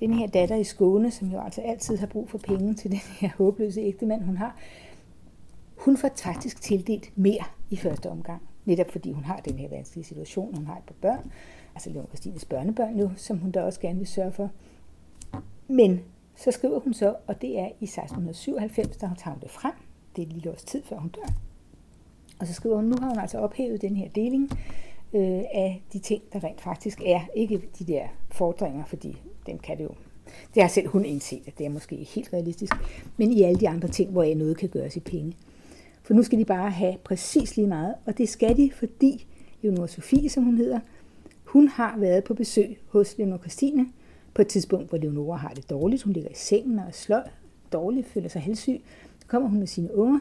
den 0.00 0.14
her 0.14 0.26
datter 0.26 0.56
i 0.56 0.64
Skåne, 0.64 1.10
som 1.10 1.28
jo 1.28 1.40
altså 1.40 1.60
altid 1.60 1.96
har 1.96 2.06
brug 2.06 2.30
for 2.30 2.38
penge 2.38 2.74
til 2.74 2.90
den 2.90 2.98
her 3.20 3.30
håbløse 3.36 3.80
ægtemand, 3.80 4.22
hun 4.22 4.36
har, 4.36 4.56
hun 5.76 5.96
får 5.96 6.10
faktisk 6.16 6.62
tildelt 6.62 7.18
mere 7.18 7.44
i 7.70 7.76
første 7.76 8.10
omgang. 8.10 8.42
Netop 8.64 8.90
fordi 8.90 9.12
hun 9.12 9.24
har 9.24 9.40
den 9.40 9.58
her 9.58 9.68
vanskelige 9.68 10.04
situation, 10.04 10.54
hun 10.54 10.66
har 10.66 10.76
et 10.76 10.84
par 10.86 10.94
børn, 11.00 11.32
altså 11.74 11.90
Leon 11.90 12.06
Christines 12.06 12.44
børnebørn 12.44 12.94
nu, 12.94 13.10
som 13.16 13.38
hun 13.38 13.50
da 13.50 13.62
også 13.62 13.80
gerne 13.80 13.98
vil 13.98 14.06
sørge 14.06 14.32
for. 14.32 14.50
Men 15.68 16.00
så 16.36 16.50
skriver 16.50 16.80
hun 16.80 16.94
så, 16.94 17.16
og 17.26 17.42
det 17.42 17.58
er 17.58 17.66
i 17.66 17.84
1697, 17.84 18.96
der 18.96 19.06
hun 19.06 19.16
tager 19.16 19.38
det 19.38 19.50
frem. 19.50 19.72
Det 20.16 20.22
er 20.22 20.26
et 20.26 20.32
lille 20.32 20.50
års 20.50 20.64
tid, 20.64 20.82
før 20.82 20.98
hun 20.98 21.08
dør. 21.08 21.32
Og 22.40 22.46
så 22.46 22.52
skriver 22.52 22.76
hun, 22.76 22.84
nu 22.84 22.96
har 23.00 23.08
hun 23.08 23.18
altså 23.18 23.38
ophævet 23.38 23.82
den 23.82 23.96
her 23.96 24.08
deling 24.08 24.50
øh, 25.12 25.42
af 25.54 25.82
de 25.92 25.98
ting, 25.98 26.22
der 26.32 26.44
rent 26.44 26.60
faktisk 26.60 27.00
er. 27.06 27.20
Ikke 27.34 27.62
de 27.78 27.84
der 27.84 28.08
fordringer, 28.30 28.84
fordi 28.84 29.22
dem 29.48 29.58
kan 29.58 29.78
det 29.78 29.84
jo. 29.84 29.90
Det 30.54 30.62
har 30.62 30.68
selv 30.68 30.88
hun 30.88 31.04
indset, 31.04 31.42
at 31.46 31.58
det 31.58 31.66
er 31.66 31.70
måske 31.70 31.96
helt 31.96 32.32
realistisk. 32.32 32.72
Men 33.16 33.32
i 33.32 33.42
alle 33.42 33.60
de 33.60 33.68
andre 33.68 33.88
ting, 33.88 34.10
hvor 34.10 34.34
noget 34.34 34.56
kan 34.56 34.68
gøres 34.68 34.96
i 34.96 35.00
penge. 35.00 35.36
For 36.02 36.14
nu 36.14 36.22
skal 36.22 36.38
de 36.38 36.44
bare 36.44 36.70
have 36.70 36.96
præcis 37.04 37.56
lige 37.56 37.68
meget, 37.68 37.94
og 38.06 38.18
det 38.18 38.28
skal 38.28 38.56
de, 38.56 38.70
fordi 38.74 39.26
Leonor 39.62 39.86
Sofie, 39.86 40.30
som 40.30 40.44
hun 40.44 40.56
hedder, 40.56 40.80
hun 41.44 41.68
har 41.68 41.98
været 41.98 42.24
på 42.24 42.34
besøg 42.34 42.78
hos 42.88 43.18
Leonor 43.18 43.38
Christine 43.38 43.86
på 44.34 44.42
et 44.42 44.48
tidspunkt, 44.48 44.88
hvor 44.88 44.98
Leonora 44.98 45.36
har 45.36 45.48
det 45.48 45.70
dårligt. 45.70 46.02
Hun 46.02 46.12
ligger 46.12 46.30
i 46.30 46.34
sengen 46.36 46.78
og 46.78 46.84
er 46.84 46.92
sløj, 46.92 47.28
dårligt, 47.72 48.06
føler 48.06 48.28
sig 48.28 48.42
halssyg. 48.42 48.80
Så 49.20 49.26
kommer 49.26 49.48
hun 49.48 49.58
med 49.58 49.66
sine 49.66 49.94
unger, 49.94 50.18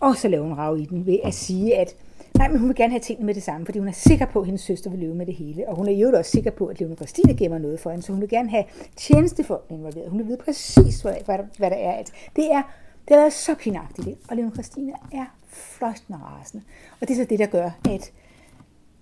og 0.00 0.16
så 0.16 0.28
laver 0.28 0.44
hun 0.44 0.56
rav 0.56 0.78
i 0.78 0.84
den 0.84 1.06
ved 1.06 1.18
at 1.24 1.34
sige, 1.34 1.76
at 1.76 1.96
nej, 2.38 2.48
men 2.48 2.58
hun 2.58 2.68
vil 2.68 2.76
gerne 2.76 2.90
have 2.90 3.00
tingene 3.00 3.26
med 3.26 3.34
det 3.34 3.42
samme, 3.42 3.66
fordi 3.66 3.78
hun 3.78 3.88
er 3.88 3.92
sikker 3.92 4.26
på, 4.26 4.40
at 4.40 4.46
hendes 4.46 4.60
søster 4.60 4.90
vil 4.90 4.98
leve 4.98 5.14
med 5.14 5.26
det 5.26 5.34
hele. 5.34 5.68
Og 5.68 5.76
hun 5.76 5.88
er 5.88 5.92
jo 5.92 6.12
også 6.16 6.30
sikker 6.30 6.50
på, 6.50 6.66
at 6.66 6.80
Leone 6.80 6.96
Christine 6.96 7.36
gemmer 7.36 7.58
noget 7.58 7.80
for 7.80 7.90
hende, 7.90 8.04
så 8.04 8.12
hun 8.12 8.20
vil 8.20 8.28
gerne 8.28 8.50
have 8.50 8.64
tjenestefolk 8.96 9.64
involveret. 9.70 10.10
Hun 10.10 10.18
vil 10.18 10.26
vide 10.26 10.38
præcis, 10.44 11.00
hvad, 11.00 11.14
hvad, 11.24 11.38
der, 11.38 11.44
hvad 11.58 11.70
der 11.70 11.76
er. 11.76 11.92
At 11.92 12.12
det 12.36 12.52
er 12.52 12.62
det 13.08 13.16
er 13.16 13.28
så 13.28 13.54
pinagtigt, 13.54 14.18
og 14.30 14.36
Leon 14.36 14.52
Christine 14.52 14.92
er 15.12 15.24
fløjtende 15.46 16.18
rasende. 16.18 16.64
Og 17.00 17.08
det 17.08 17.10
er 17.10 17.24
så 17.24 17.26
det, 17.30 17.38
der 17.38 17.46
gør, 17.46 17.70
at 17.90 18.12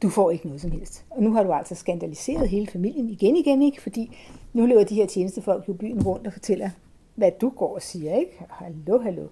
du 0.03 0.09
får 0.09 0.31
ikke 0.31 0.47
noget 0.47 0.61
som 0.61 0.71
helst. 0.71 1.05
Og 1.11 1.23
nu 1.23 1.33
har 1.33 1.43
du 1.43 1.53
altså 1.53 1.75
skandaliseret 1.75 2.49
hele 2.49 2.67
familien 2.67 3.09
igen 3.09 3.37
igen, 3.37 3.63
ikke? 3.63 3.83
Fordi 3.83 4.17
nu 4.53 4.67
lever 4.67 4.85
de 4.85 4.95
her 4.95 5.07
tjenestefolk 5.07 5.69
jo 5.69 5.73
byen 5.73 6.03
rundt 6.03 6.27
og 6.27 6.33
fortæller, 6.33 6.71
hvad 7.15 7.31
du 7.41 7.49
går 7.49 7.75
og 7.75 7.83
siger, 7.83 8.17
ikke? 8.17 8.45
Hallo, 8.49 8.99
hallo. 8.99 9.27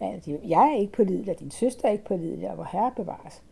Altså, 0.00 0.38
jeg 0.44 0.72
er 0.72 0.80
ikke 0.80 0.92
på 0.92 1.02
og 1.02 1.40
din 1.40 1.50
søster 1.50 1.88
er 1.88 1.92
ikke 1.92 2.04
på 2.04 2.14
og 2.14 2.54
hvor 2.54 2.68
herre 2.72 2.92
bevares. 2.96 3.42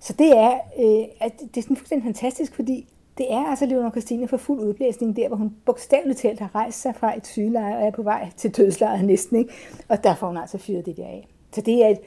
Så 0.00 0.12
det 0.12 0.38
er, 0.38 0.52
øh, 0.78 1.04
at 1.20 1.40
det 1.40 1.56
er 1.56 1.62
sådan 1.62 1.76
fuldstændig 1.76 2.04
fantastisk, 2.04 2.54
fordi 2.54 2.86
det 3.18 3.32
er 3.32 3.46
altså 3.46 3.66
Leonora 3.66 3.90
Christine 3.90 4.28
for 4.28 4.36
fuld 4.36 4.60
udblæsning 4.60 5.16
der, 5.16 5.28
hvor 5.28 5.36
hun 5.36 5.56
bogstaveligt 5.64 6.18
talt 6.18 6.40
har 6.40 6.54
rejst 6.54 6.80
sig 6.80 6.94
fra 6.94 7.16
et 7.16 7.26
sygeleje 7.26 7.76
og 7.76 7.86
er 7.86 7.90
på 7.90 8.02
vej 8.02 8.30
til 8.36 8.56
dødslejet 8.56 9.04
næsten. 9.04 9.36
Ikke? 9.36 9.52
Og 9.88 10.04
der 10.04 10.14
får 10.14 10.26
hun 10.26 10.36
altså 10.36 10.58
fyret 10.58 10.86
det 10.86 10.96
der 10.96 11.06
af. 11.06 11.28
Så 11.52 11.60
det 11.60 11.84
er 11.84 11.88
et, 11.88 11.98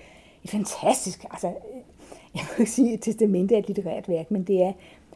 et 0.44 0.50
fantastisk, 0.50 1.26
altså 1.32 1.48
øh, 1.48 1.54
jeg 2.36 2.42
må 2.44 2.54
ikke 2.60 2.72
sige, 2.72 2.94
et 2.94 3.02
testamente 3.02 3.56
er 3.56 3.60
et 3.60 3.68
litterært 3.68 4.10
værk, 4.10 4.32
men 4.32 4.44
det 4.44 4.62
er 4.62 4.74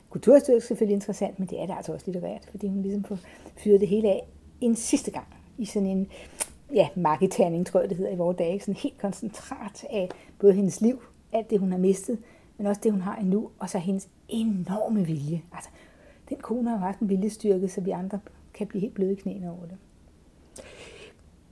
kulturhistorisk 0.10 0.68
selvfølgelig 0.68 0.94
interessant, 0.94 1.40
men 1.40 1.48
det 1.48 1.62
er 1.62 1.66
det 1.66 1.74
altså 1.78 1.94
også 1.94 2.06
litterært, 2.12 2.48
fordi 2.52 2.68
hun 2.68 2.82
ligesom 2.82 3.04
får 3.04 3.18
fyret 3.58 3.80
det 3.80 3.88
hele 3.88 4.08
af 4.08 4.28
en 4.62 4.76
sidste 4.76 5.12
gang 5.12 5.28
i 5.58 5.66
sådan 5.66 5.88
en 5.88 6.08
ja, 6.74 6.90
marketerning, 6.96 7.66
tror 7.66 7.80
jeg 7.80 7.90
det 7.90 7.98
hedder 7.98 8.12
i 8.12 8.18
vores 8.18 8.38
dage, 8.38 8.60
sådan 8.60 8.74
helt 8.74 8.98
koncentrat 8.98 9.86
af 9.90 10.10
både 10.40 10.54
hendes 10.54 10.82
liv, 10.82 11.02
alt 11.34 11.50
det 11.50 11.60
hun 11.60 11.72
har 11.72 11.80
mistet, 11.80 12.18
men 12.58 12.68
også 12.68 12.82
det 12.84 12.92
hun 12.92 13.02
har 13.02 13.16
endnu, 13.16 13.50
og 13.60 13.70
så 13.70 13.78
hendes 13.78 14.10
enorme 14.30 15.06
vilje. 15.06 15.42
Altså, 15.54 15.70
den 16.30 16.38
kone 16.38 16.70
har 16.70 16.78
haft 16.78 17.00
en 17.00 17.10
viljestyrke, 17.10 17.68
så 17.68 17.82
vi 17.82 17.92
andre 17.92 18.20
kan 18.54 18.68
blive 18.68 18.82
helt 18.82 18.94
bløde 18.94 19.12
i 19.12 19.16
knæene 19.16 19.52
over 19.52 19.62
det. 19.62 19.78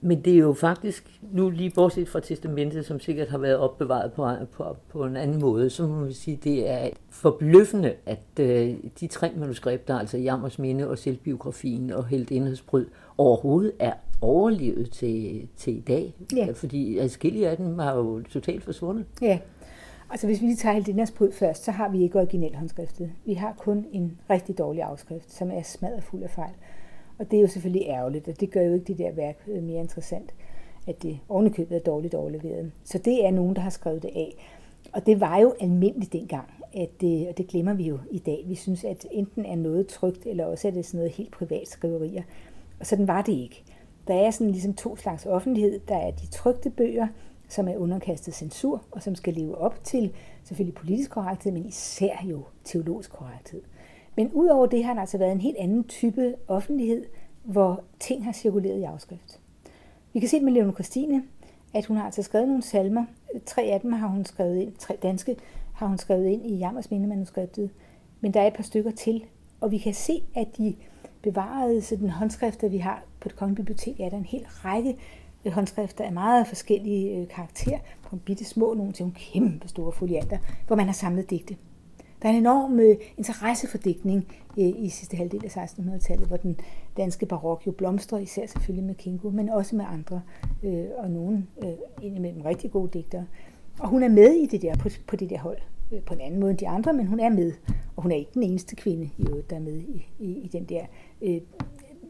Men 0.02 0.22
det 0.22 0.34
er 0.34 0.38
jo 0.38 0.54
faktisk, 0.54 1.20
nu 1.32 1.50
lige 1.50 1.72
bortset 1.76 2.08
fra 2.08 2.20
testamentet, 2.20 2.86
som 2.86 3.00
sikkert 3.00 3.28
har 3.28 3.38
været 3.38 3.58
opbevaret 3.58 4.14
på, 4.14 4.28
på, 4.52 4.78
på 4.90 5.06
en 5.06 5.18
anden 5.18 5.40
måde, 5.40 5.70
så 5.70 5.88
må 5.88 5.96
man 5.96 6.14
sige, 6.14 6.40
det 6.44 6.70
er 6.70 6.90
forbløffende, 7.10 7.94
at 8.06 8.40
øh, 8.40 8.76
de 9.00 9.08
tre 9.08 9.32
manuskripter, 9.38 10.00
altså 10.00 10.18
Jammers 10.18 10.60
Minde 10.60 10.90
og 10.90 10.98
Selvbiografien 10.98 11.92
og 11.92 12.06
Helt 12.08 12.32
Indhedsbryd, 12.32 12.86
overhovedet 13.18 13.72
er 13.80 13.94
overlevet 14.22 14.92
til, 14.92 15.48
til 15.58 15.78
i 15.78 15.82
dag. 15.82 16.14
Ja. 16.36 16.48
Fordi 16.54 16.98
adskillige 16.98 17.50
af 17.50 17.58
dem 17.58 17.80
har 17.80 17.96
jo 17.96 18.24
totalt 18.24 18.64
forsvundet. 18.64 19.06
Ja, 19.22 19.40
altså 20.10 20.28
hvis 20.28 20.42
vi 20.42 20.46
lige 20.46 20.56
tager 20.56 20.74
Heldinas 20.74 21.12
brud 21.12 21.32
først, 21.32 21.64
så 21.64 21.72
har 21.72 21.90
vi 21.90 22.04
ikke 22.04 22.20
originalhåndskriftet. 22.20 23.12
Vi 23.26 23.34
har 23.34 23.54
kun 23.58 23.86
en 23.92 24.20
rigtig 24.30 24.58
dårlig 24.58 24.84
afskrift, 24.84 25.32
som 25.32 25.52
er 25.52 25.62
smadret 25.62 26.04
fuld 26.04 26.24
af 26.24 26.30
fejl. 26.30 26.54
Og 27.20 27.32
det 27.32 27.38
er 27.38 27.42
jo 27.42 27.48
selvfølgelig 27.48 27.88
ærgerligt, 27.88 28.28
og 28.28 28.40
det 28.40 28.52
gør 28.52 28.62
jo 28.62 28.74
ikke 28.74 28.86
det 28.86 28.98
der 28.98 29.12
værk 29.12 29.38
øh, 29.48 29.64
mere 29.64 29.80
interessant, 29.80 30.34
at 30.88 31.04
det 31.04 31.20
ovenikøbet 31.30 31.76
er 31.76 31.80
dårligt 31.80 32.14
overleveret. 32.14 32.72
Så 32.84 32.98
det 32.98 33.26
er 33.26 33.32
nogen, 33.32 33.56
der 33.56 33.62
har 33.62 33.70
skrevet 33.70 34.04
det 34.04 34.12
af. 34.16 34.36
Og 34.94 35.06
det 35.06 35.20
var 35.20 35.40
jo 35.40 35.54
almindeligt 35.60 36.14
dengang, 36.14 36.48
at 36.74 36.90
det, 37.02 37.28
og 37.28 37.38
det 37.38 37.48
glemmer 37.48 37.74
vi 37.74 37.84
jo 37.88 38.00
i 38.12 38.20
dag. 38.20 38.44
Vi 38.48 38.56
synes, 38.56 38.84
at 38.84 39.06
enten 39.12 39.46
er 39.46 39.56
noget 39.56 39.88
trygt, 39.88 40.26
eller 40.26 40.46
også 40.46 40.68
er 40.68 40.72
det 40.72 40.86
sådan 40.86 40.98
noget 40.98 41.12
helt 41.12 41.32
privat 41.32 41.68
skriverier. 41.68 42.24
Og 42.80 42.86
sådan 42.86 43.08
var 43.08 43.22
det 43.22 43.34
ikke. 43.34 43.64
Der 44.08 44.14
er 44.14 44.32
sådan 44.32 44.52
ligesom 44.52 44.74
to 44.74 44.96
slags 44.96 45.26
offentlighed. 45.26 45.80
Der 45.88 45.98
er 45.98 46.12
de 46.12 46.28
trygte 46.28 46.70
bøger, 46.70 47.08
som 47.50 47.68
er 47.68 47.78
underkastet 47.78 48.34
censur, 48.34 48.84
og 48.92 49.04
som 49.04 49.16
skal 49.16 49.34
leve 49.34 49.58
op 49.58 49.84
til 49.84 50.14
selvfølgelig 50.44 50.76
politisk 50.76 51.12
korrekthed, 51.12 51.52
men 51.52 51.66
især 51.66 52.24
jo 52.24 52.44
teologisk 52.64 53.12
korrekthed. 53.12 53.62
Men 54.16 54.32
udover 54.34 54.66
det 54.66 54.84
har 54.84 54.94
der 54.94 55.02
altså 55.02 55.18
været 55.18 55.32
en 55.32 55.42
helt 55.42 55.58
anden 55.58 55.84
type 55.84 56.36
offentlighed, 56.48 57.06
hvor 57.44 57.84
ting 58.00 58.26
har 58.26 58.32
cirkuleret 58.32 58.80
i 58.80 58.84
afskrift. 58.84 59.40
Vi 60.14 60.20
kan 60.20 60.30
se 60.30 60.40
med 60.40 60.54
Leon 60.54 60.74
Christine, 60.74 61.24
at 61.74 61.86
hun 61.86 61.98
har 61.98 62.06
altså 62.06 62.24
skrevet 62.24 62.48
nogle 62.48 62.64
salmer. 62.64 63.06
Tre 63.46 63.62
af 63.62 63.82
dem 63.82 63.92
har 63.92 64.08
hun 64.08 64.26
skrevet 64.26 64.58
ind, 64.58 64.74
tre 64.80 64.98
danske 65.04 65.36
har 65.74 65.88
hun 65.88 65.98
skrevet 65.98 66.26
ind 66.26 66.46
i 66.46 66.56
Jammers 66.56 66.92
manuskriptet. 66.92 67.70
Men 68.22 68.34
der 68.34 68.42
er 68.42 68.48
et 68.48 68.54
par 68.54 68.64
stykker 68.64 68.92
til, 68.92 69.26
og 69.62 69.72
vi 69.72 69.78
kan 69.78 69.94
se, 69.94 70.24
at 70.36 70.58
de 70.58 70.76
bevarede 71.32 71.82
sådan 71.82 72.10
håndskrifter, 72.10 72.70
vi 72.70 72.78
har 72.78 73.04
på 73.20 73.30
det 73.30 73.38
kongelige 73.38 73.56
bibliotek, 73.56 74.00
er 74.00 74.10
der 74.10 74.18
en 74.18 74.26
hel 74.26 74.46
række 74.48 74.96
øh, 75.46 75.52
håndskrifter 75.52 76.04
af 76.04 76.12
meget 76.12 76.48
forskellige 76.48 77.18
øh, 77.18 77.28
karakter, 77.28 77.78
fra 78.02 78.18
bitte 78.26 78.46
små 78.46 78.74
nogle 78.74 78.94
til 78.94 79.04
nogle 79.04 79.16
kæmpe 79.16 79.68
store 79.68 79.92
folianter, 79.92 80.38
hvor 80.68 80.76
man 80.76 80.86
har 80.86 80.94
samlet 80.94 81.30
digte. 81.30 81.58
Der 82.22 82.30
er 82.30 82.34
en 82.34 82.40
enorm 82.40 82.80
øh, 82.80 82.96
interesse 83.18 83.68
for 83.68 83.78
digtning 83.78 84.28
i 84.58 84.90
sidste 84.90 85.18
halvdel 85.18 85.46
af 85.46 85.58
1600-tallet, 85.58 86.28
hvor 86.28 86.38
den 86.38 86.60
danske 86.98 87.26
barok 87.26 87.68
jo 87.68 87.72
blomstrer, 87.72 88.18
især 88.20 88.48
selvfølgelig 88.48 88.86
med 88.86 88.96
Kingo, 88.96 89.30
men 89.30 89.50
også 89.50 89.76
med 89.76 89.86
andre, 89.88 90.22
øh, 90.64 90.86
og 90.98 91.10
nogle 91.10 91.46
øh, 91.64 91.70
indimellem 92.02 92.42
rigtig 92.42 92.72
gode 92.72 92.90
digtere. 92.94 93.26
Og 93.80 93.88
hun 93.88 94.04
er 94.04 94.10
med 94.10 94.34
i 94.34 94.46
det 94.46 94.62
der, 94.62 94.76
på, 94.76 94.90
på 95.08 95.16
det 95.16 95.30
der 95.30 95.40
hold, 95.40 95.58
på 96.06 96.14
en 96.14 96.22
anden 96.22 96.40
måde 96.40 96.52
end 96.52 96.60
de 96.60 96.68
andre, 96.68 96.94
men 96.94 97.08
hun 97.08 97.20
er 97.20 97.30
med. 97.30 97.54
Og 97.96 98.04
hun 98.04 98.12
er 98.12 98.16
ikke 98.16 98.32
den 98.34 98.44
eneste 98.44 98.76
kvinde, 98.76 99.10
i 99.18 99.26
øvrigt, 99.28 99.50
der 99.50 99.56
er 99.56 99.60
med 99.60 99.78
i, 99.78 100.08
i, 100.20 100.32
i 100.32 100.48
den 100.48 100.64
der 100.64 100.86
øh, 101.22 101.42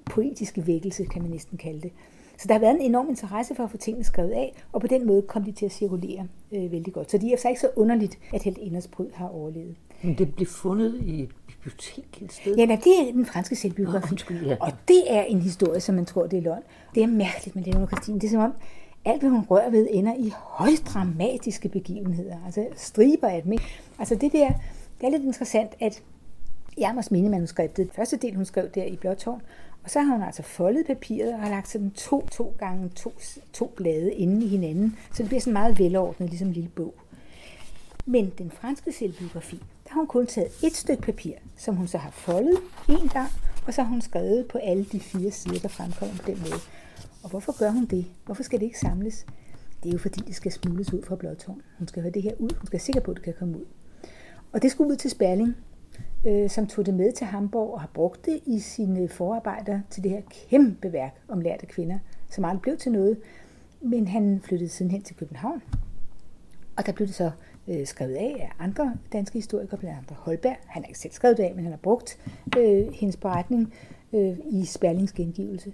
poetiske 0.05 0.67
vækkelse, 0.67 1.05
kan 1.05 1.21
man 1.21 1.31
næsten 1.31 1.57
kalde 1.57 1.81
det. 1.81 1.91
Så 2.37 2.47
der 2.47 2.53
har 2.53 2.59
været 2.59 2.75
en 2.75 2.81
enorm 2.81 3.09
interesse 3.09 3.55
for 3.55 3.63
at 3.63 3.71
få 3.71 3.77
tingene 3.77 4.03
skrevet 4.03 4.31
af, 4.31 4.53
og 4.71 4.81
på 4.81 4.87
den 4.87 5.07
måde 5.07 5.21
kom 5.21 5.43
de 5.43 5.51
til 5.51 5.65
at 5.65 5.71
cirkulere 5.71 6.27
øh, 6.51 6.71
vældig 6.71 6.93
godt. 6.93 7.11
Så 7.11 7.17
det 7.17 7.33
er 7.33 7.49
ikke 7.49 7.61
så 7.61 7.69
underligt, 7.75 8.19
at 8.33 8.43
Helt 8.43 8.57
Inders 8.57 8.87
Bryd 8.87 9.09
har 9.13 9.27
overlevet. 9.27 9.75
Men 10.03 10.17
det 10.17 10.35
blev 10.35 10.47
fundet 10.47 11.01
i 11.05 11.21
et 11.21 11.29
bibliotek 11.47 12.21
et 12.21 12.33
sted? 12.33 12.55
Ja, 12.55 12.65
nej, 12.65 12.81
det 12.83 13.09
er 13.09 13.11
den 13.11 13.25
franske 13.25 13.55
selvbiografi. 13.55 14.05
Oh, 14.05 14.11
undskyld, 14.11 14.45
ja. 14.45 14.57
Og 14.59 14.71
det 14.87 15.03
er 15.09 15.23
en 15.23 15.41
historie, 15.41 15.79
som 15.79 15.95
man 15.95 16.05
tror, 16.05 16.27
det 16.27 16.37
er 16.37 16.41
løgn. 16.41 16.61
Det 16.95 17.03
er 17.03 17.07
mærkeligt 17.07 17.55
med 17.55 17.63
Leonora 17.63 17.87
Christine. 17.87 18.19
Det 18.19 18.27
er 18.27 18.31
som 18.31 18.39
om, 18.39 18.53
alt 19.05 19.21
hvad 19.21 19.29
hun 19.29 19.41
rører 19.49 19.69
ved, 19.69 19.87
ender 19.91 20.13
i 20.19 20.31
højst 20.35 20.85
dramatiske 20.85 21.69
begivenheder. 21.69 22.35
Altså 22.45 22.65
striber 22.75 23.27
af 23.27 23.41
dem. 23.41 23.51
Ikke? 23.51 23.65
Altså 23.99 24.15
det 24.15 24.31
der, 24.31 24.47
det 25.01 25.07
er 25.07 25.09
lidt 25.09 25.23
interessant, 25.23 25.71
at 25.79 26.03
Jammers 26.77 27.11
minimanuskriptet, 27.11 27.89
første 27.93 28.17
del 28.17 28.35
hun 28.35 28.45
skrev 28.45 28.69
der 28.69 28.83
i 28.83 28.95
Blåtårn, 28.95 29.41
og 29.83 29.89
så 29.89 29.99
har 29.99 30.13
hun 30.13 30.23
altså 30.23 30.43
foldet 30.43 30.85
papiret 30.85 31.33
og 31.33 31.39
har 31.39 31.49
lagt 31.49 31.69
sådan 31.69 31.91
to, 31.91 32.27
to 32.27 32.55
gange 32.57 32.89
to, 32.89 33.13
to 33.53 33.73
blade 33.75 34.13
inde 34.13 34.45
i 34.45 34.47
hinanden, 34.47 34.97
så 35.13 35.23
det 35.23 35.29
bliver 35.29 35.41
sådan 35.41 35.53
meget 35.53 35.79
velordnet, 35.79 36.29
ligesom 36.29 36.47
en 36.47 36.53
lille 36.53 36.69
bog. 36.69 36.93
Men 38.05 38.33
den 38.37 38.51
franske 38.51 38.91
selvbiografi, 38.91 39.55
der 39.55 39.89
har 39.89 39.99
hun 39.99 40.07
kun 40.07 40.27
taget 40.27 40.51
et 40.63 40.75
stykke 40.75 41.01
papir, 41.01 41.33
som 41.57 41.75
hun 41.75 41.87
så 41.87 41.97
har 41.97 42.11
foldet 42.11 42.57
en 42.89 43.09
gang, 43.09 43.29
og 43.67 43.73
så 43.73 43.81
har 43.81 43.89
hun 43.89 44.01
skrevet 44.01 44.47
på 44.47 44.57
alle 44.57 44.85
de 44.91 44.99
fire 44.99 45.31
sider, 45.31 45.59
der 45.59 45.67
fremkommer 45.67 46.15
på 46.15 46.23
den 46.27 46.39
måde. 46.39 46.61
Og 47.23 47.29
hvorfor 47.29 47.59
gør 47.59 47.69
hun 47.69 47.85
det? 47.85 48.05
Hvorfor 48.25 48.43
skal 48.43 48.59
det 48.59 48.65
ikke 48.65 48.79
samles? 48.79 49.25
Det 49.83 49.89
er 49.89 49.93
jo 49.93 49.99
fordi, 49.99 50.21
det 50.27 50.35
skal 50.35 50.51
smugles 50.51 50.93
ud 50.93 51.03
fra 51.03 51.15
Blåtårn. 51.15 51.61
Hun 51.77 51.87
skal 51.87 52.01
have 52.01 52.11
det 52.11 52.21
her 52.21 52.33
ud. 52.39 52.49
Hun 52.49 52.65
skal 52.65 52.73
være 52.73 52.79
sikker 52.79 53.01
på, 53.01 53.11
at 53.11 53.17
det 53.17 53.23
kan 53.23 53.33
komme 53.39 53.57
ud. 53.57 53.65
Og 54.51 54.61
det 54.61 54.71
skulle 54.71 54.91
ud 54.91 54.95
til 54.95 55.09
Sperling, 55.09 55.55
øh, 56.25 56.49
som 56.49 56.67
tog 56.67 56.85
det 56.85 56.93
med 56.93 57.11
til 57.11 57.27
Hamburg 57.27 57.73
og 57.73 57.81
har 57.81 57.89
brugt 57.93 58.25
det 58.25 58.39
i 58.45 58.59
sine 58.59 59.07
forarbejder 59.09 59.79
til 59.89 60.03
det 60.03 60.11
her 60.11 60.21
kæmpe 60.49 60.93
værk 60.93 61.15
om 61.27 61.41
lærte 61.41 61.65
kvinder, 61.65 61.99
som 62.29 62.45
aldrig 62.45 62.61
blev 62.61 62.77
til 62.77 62.91
noget. 62.91 63.17
Men 63.81 64.07
han 64.07 64.41
flyttede 64.43 64.69
siden 64.69 64.91
hen 64.91 65.01
til 65.01 65.15
København, 65.15 65.61
og 66.77 66.85
der 66.85 66.91
blev 66.91 67.07
det 67.07 67.15
så 67.15 67.31
øh, 67.67 67.85
skrevet 67.87 68.15
af 68.15 68.35
af 68.39 68.51
andre 68.59 68.97
danske 69.13 69.33
historikere, 69.33 69.77
blandt 69.77 69.97
andre 69.97 70.15
Holberg. 70.19 70.55
Han 70.65 70.83
har 70.83 70.87
ikke 70.87 70.99
selv 70.99 71.13
skrevet 71.13 71.37
det 71.37 71.43
af, 71.43 71.53
men 71.55 71.63
han 71.63 71.73
har 71.73 71.79
brugt 71.83 72.19
øh, 72.57 72.93
hendes 72.93 73.17
beretning 73.17 73.73
øh, 74.13 74.37
i 74.49 74.65
Sperlings 74.65 75.13
gengivelse. 75.13 75.73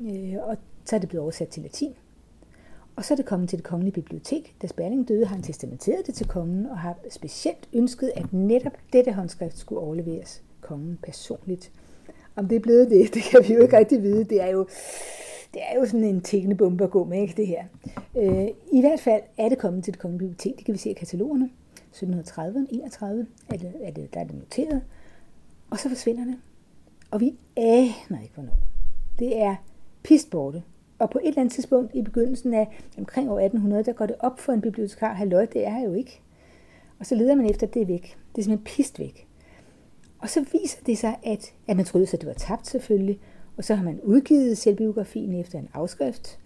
Øh, 0.00 0.34
og 0.42 0.56
så 0.84 0.96
er 0.96 1.00
det 1.00 1.08
blevet 1.08 1.22
oversat 1.22 1.48
til 1.48 1.62
latin. 1.62 1.94
Og 3.00 3.06
så 3.06 3.14
er 3.14 3.16
det 3.16 3.26
kommet 3.26 3.48
til 3.48 3.58
det 3.58 3.64
kongelige 3.64 3.92
bibliotek. 3.92 4.54
Da 4.62 4.66
Sperling 4.66 5.08
døde, 5.08 5.26
har 5.26 5.34
han 5.34 5.42
testamenteret 5.42 6.06
det 6.06 6.14
til 6.14 6.28
kongen, 6.28 6.66
og 6.66 6.78
har 6.78 6.96
specielt 7.10 7.68
ønsket, 7.72 8.12
at 8.16 8.32
netop 8.32 8.72
dette 8.92 9.12
håndskrift 9.12 9.58
skulle 9.58 9.80
overleveres 9.80 10.42
kongen 10.60 10.98
personligt. 11.02 11.72
Om 12.36 12.48
det 12.48 12.56
er 12.56 12.60
blevet 12.60 12.90
det, 12.90 13.10
det 13.14 13.22
kan 13.22 13.44
vi 13.48 13.54
jo 13.54 13.62
ikke 13.62 13.76
rigtig 13.78 14.02
vide. 14.02 14.24
Det 14.24 14.42
er 14.42 14.46
jo, 14.48 14.66
det 15.54 15.62
er 15.70 15.78
jo 15.80 15.86
sådan 15.86 16.04
en 16.04 16.20
tækkende 16.20 16.56
bombe 16.56 16.84
at 16.84 16.90
gå 16.90 17.04
med, 17.04 17.22
ikke 17.22 17.34
det 17.36 17.46
her. 17.46 17.64
Øh, 18.18 18.48
I 18.72 18.80
hvert 18.80 19.00
fald 19.00 19.22
er 19.38 19.48
det 19.48 19.58
kommet 19.58 19.84
til 19.84 19.92
det 19.92 20.00
kongelige 20.00 20.28
bibliotek. 20.28 20.56
Det 20.56 20.64
kan 20.64 20.74
vi 20.74 20.78
se 20.78 20.90
i 20.90 20.94
katalogerne. 20.94 21.50
1730, 21.74 22.66
31 22.70 23.26
er 23.48 23.56
det, 23.56 23.72
er 23.82 23.90
det, 23.90 24.14
der 24.14 24.20
er 24.20 24.24
det 24.24 24.34
noteret. 24.34 24.82
Og 25.70 25.78
så 25.78 25.88
forsvinder 25.88 26.24
det. 26.24 26.36
Og 27.10 27.20
vi 27.20 27.34
aner 27.56 28.22
ikke, 28.22 28.34
hvornår. 28.34 28.58
Det 29.18 29.42
er 29.42 29.56
pist 30.02 30.30
borte. 30.30 30.62
Og 31.00 31.10
på 31.10 31.18
et 31.18 31.28
eller 31.28 31.40
andet 31.40 31.54
tidspunkt 31.54 31.94
i 31.94 32.02
begyndelsen 32.02 32.54
af 32.54 32.68
omkring 32.98 33.30
år 33.30 33.40
1800, 33.40 33.84
der 33.84 33.92
går 33.92 34.06
det 34.06 34.16
op 34.18 34.40
for 34.40 34.52
en 34.52 34.60
bibliotekar, 34.60 35.12
halløj, 35.12 35.46
det 35.46 35.66
er 35.66 35.80
jo 35.84 35.92
ikke. 35.92 36.20
Og 36.98 37.06
så 37.06 37.14
leder 37.14 37.34
man 37.34 37.50
efter, 37.50 37.66
at 37.66 37.74
det 37.74 37.82
er 37.82 37.86
væk. 37.86 38.02
Det 38.02 38.38
er 38.38 38.44
simpelthen 38.44 38.76
pist 38.76 38.98
væk. 38.98 39.26
Og 40.18 40.28
så 40.28 40.44
viser 40.52 40.78
det 40.86 40.98
sig, 40.98 41.16
at, 41.22 41.52
at 41.68 41.76
man 41.76 41.84
troede, 41.84 42.06
at 42.12 42.20
det 42.20 42.26
var 42.26 42.32
tabt 42.32 42.66
selvfølgelig, 42.66 43.20
og 43.56 43.64
så 43.64 43.74
har 43.74 43.84
man 43.84 44.00
udgivet 44.02 44.58
selvbiografien 44.58 45.34
efter 45.34 45.58
en 45.58 45.68
afskrift, 45.74 46.38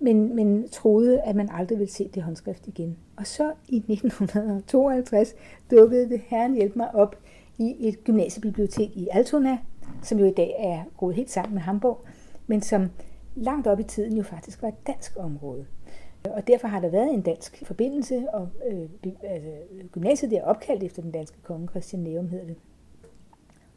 men, 0.00 0.36
men 0.36 0.68
troede, 0.68 1.20
at 1.20 1.36
man 1.36 1.48
aldrig 1.52 1.78
ville 1.78 1.92
se 1.92 2.10
det 2.14 2.22
håndskrift 2.22 2.66
igen. 2.66 2.96
Og 3.16 3.26
så 3.26 3.52
i 3.68 3.76
1952 3.76 5.34
dukkede 5.70 6.08
det, 6.08 6.20
herren 6.26 6.54
hjælp 6.54 6.76
mig, 6.76 6.94
op 6.94 7.16
i 7.58 7.76
et 7.88 8.04
gymnasiebibliotek 8.04 8.90
i 8.96 9.08
Altona, 9.10 9.58
som 10.02 10.18
jo 10.18 10.24
i 10.24 10.32
dag 10.32 10.54
er 10.58 10.82
gået 10.96 11.14
helt 11.14 11.30
sammen 11.30 11.54
med 11.54 11.62
Hamburg, 11.62 11.98
men 12.46 12.62
som 12.62 12.90
langt 13.40 13.66
op 13.66 13.80
i 13.80 13.82
tiden 13.82 14.16
jo 14.16 14.22
faktisk 14.22 14.62
var 14.62 14.68
et 14.68 14.86
dansk 14.86 15.12
område. 15.16 15.66
Og 16.24 16.46
derfor 16.46 16.68
har 16.68 16.80
der 16.80 16.88
været 16.88 17.14
en 17.14 17.22
dansk 17.22 17.66
forbindelse, 17.66 18.26
og 18.32 18.48
øh, 18.70 18.88
altså, 19.22 19.50
gymnasiet 19.92 20.30
der 20.30 20.38
er 20.40 20.44
opkaldt 20.44 20.82
efter 20.82 21.02
den 21.02 21.10
danske 21.10 21.36
konge, 21.42 21.68
Christian 21.68 22.02
Neum 22.02 22.28
hedder 22.28 22.46
det. 22.46 22.56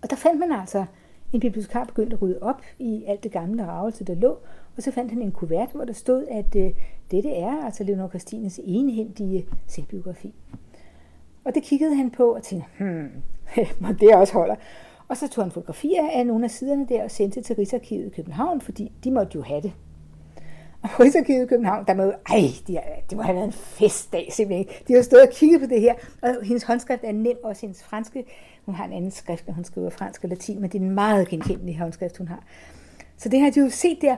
Og 0.01 0.09
der 0.09 0.15
fandt 0.15 0.39
man 0.39 0.51
altså 0.51 0.85
en 1.33 1.39
bibliotekar 1.39 1.83
begyndte 1.83 2.15
at 2.15 2.21
rydde 2.21 2.39
op 2.41 2.61
i 2.79 3.03
alt 3.07 3.23
det 3.23 3.31
gamle 3.31 3.65
ravelse, 3.65 4.03
der 4.03 4.15
lå, 4.15 4.37
og 4.77 4.83
så 4.83 4.91
fandt 4.91 5.11
han 5.11 5.21
en 5.21 5.31
kuvert, 5.31 5.69
hvor 5.71 5.85
der 5.85 5.93
stod, 5.93 6.25
at 6.27 6.55
øh, 6.55 6.71
dette 7.11 7.35
er 7.35 7.65
altså 7.65 7.83
Leonor 7.83 8.07
Christines 8.07 8.59
enehændige 8.63 9.47
selvbiografi. 9.67 10.33
Og 11.43 11.55
det 11.55 11.63
kiggede 11.63 11.95
han 11.95 12.11
på 12.11 12.35
og 12.35 12.43
tænkte, 12.43 12.69
hmm, 12.79 13.09
det 13.99 14.15
også 14.15 14.33
holder. 14.33 14.55
Og 15.13 15.17
så 15.17 15.27
tog 15.27 15.43
han 15.43 15.51
fotografier 15.51 16.09
af 16.11 16.27
nogle 16.27 16.45
af 16.45 16.51
siderne 16.51 16.87
der 16.89 17.03
og 17.03 17.11
sendte 17.11 17.41
til 17.41 17.55
Rigsarkivet 17.55 18.05
i 18.05 18.09
København, 18.09 18.61
fordi 18.61 18.91
de 19.03 19.11
måtte 19.11 19.31
jo 19.35 19.41
have 19.41 19.61
det. 19.61 19.73
Og 20.81 20.89
på 20.89 21.03
Rigsarkivet 21.03 21.43
i 21.43 21.47
København, 21.47 21.85
der 21.87 21.93
må 21.93 22.03
ej, 22.03 22.13
ej, 22.29 23.03
de, 23.09 23.15
må 23.15 23.21
have 23.21 23.35
været 23.35 23.47
en 23.47 23.53
festdag 23.53 24.29
simpelthen. 24.31 24.67
De 24.87 24.93
har 24.93 25.01
stået 25.01 25.21
og 25.21 25.29
kigget 25.29 25.61
på 25.61 25.67
det 25.67 25.81
her, 25.81 25.93
og 26.21 26.35
hendes 26.43 26.63
håndskrift 26.63 27.03
er 27.03 27.11
nem, 27.11 27.37
også 27.43 27.61
hendes 27.61 27.83
franske. 27.83 28.25
Hun 28.65 28.75
har 28.75 28.85
en 28.85 28.93
anden 28.93 29.11
skrift, 29.11 29.47
når 29.47 29.53
hun 29.53 29.63
skriver 29.63 29.89
fransk 29.89 30.23
og 30.23 30.29
latin, 30.29 30.61
men 30.61 30.69
det 30.69 30.81
er 30.81 30.85
en 30.85 30.95
meget 30.95 31.27
genkendelig 31.27 31.79
håndskrift, 31.79 32.17
hun 32.17 32.27
har. 32.27 32.43
Så 33.17 33.29
det 33.29 33.39
har 33.39 33.49
de 33.49 33.59
jo 33.59 33.69
set 33.69 33.97
der, 34.01 34.15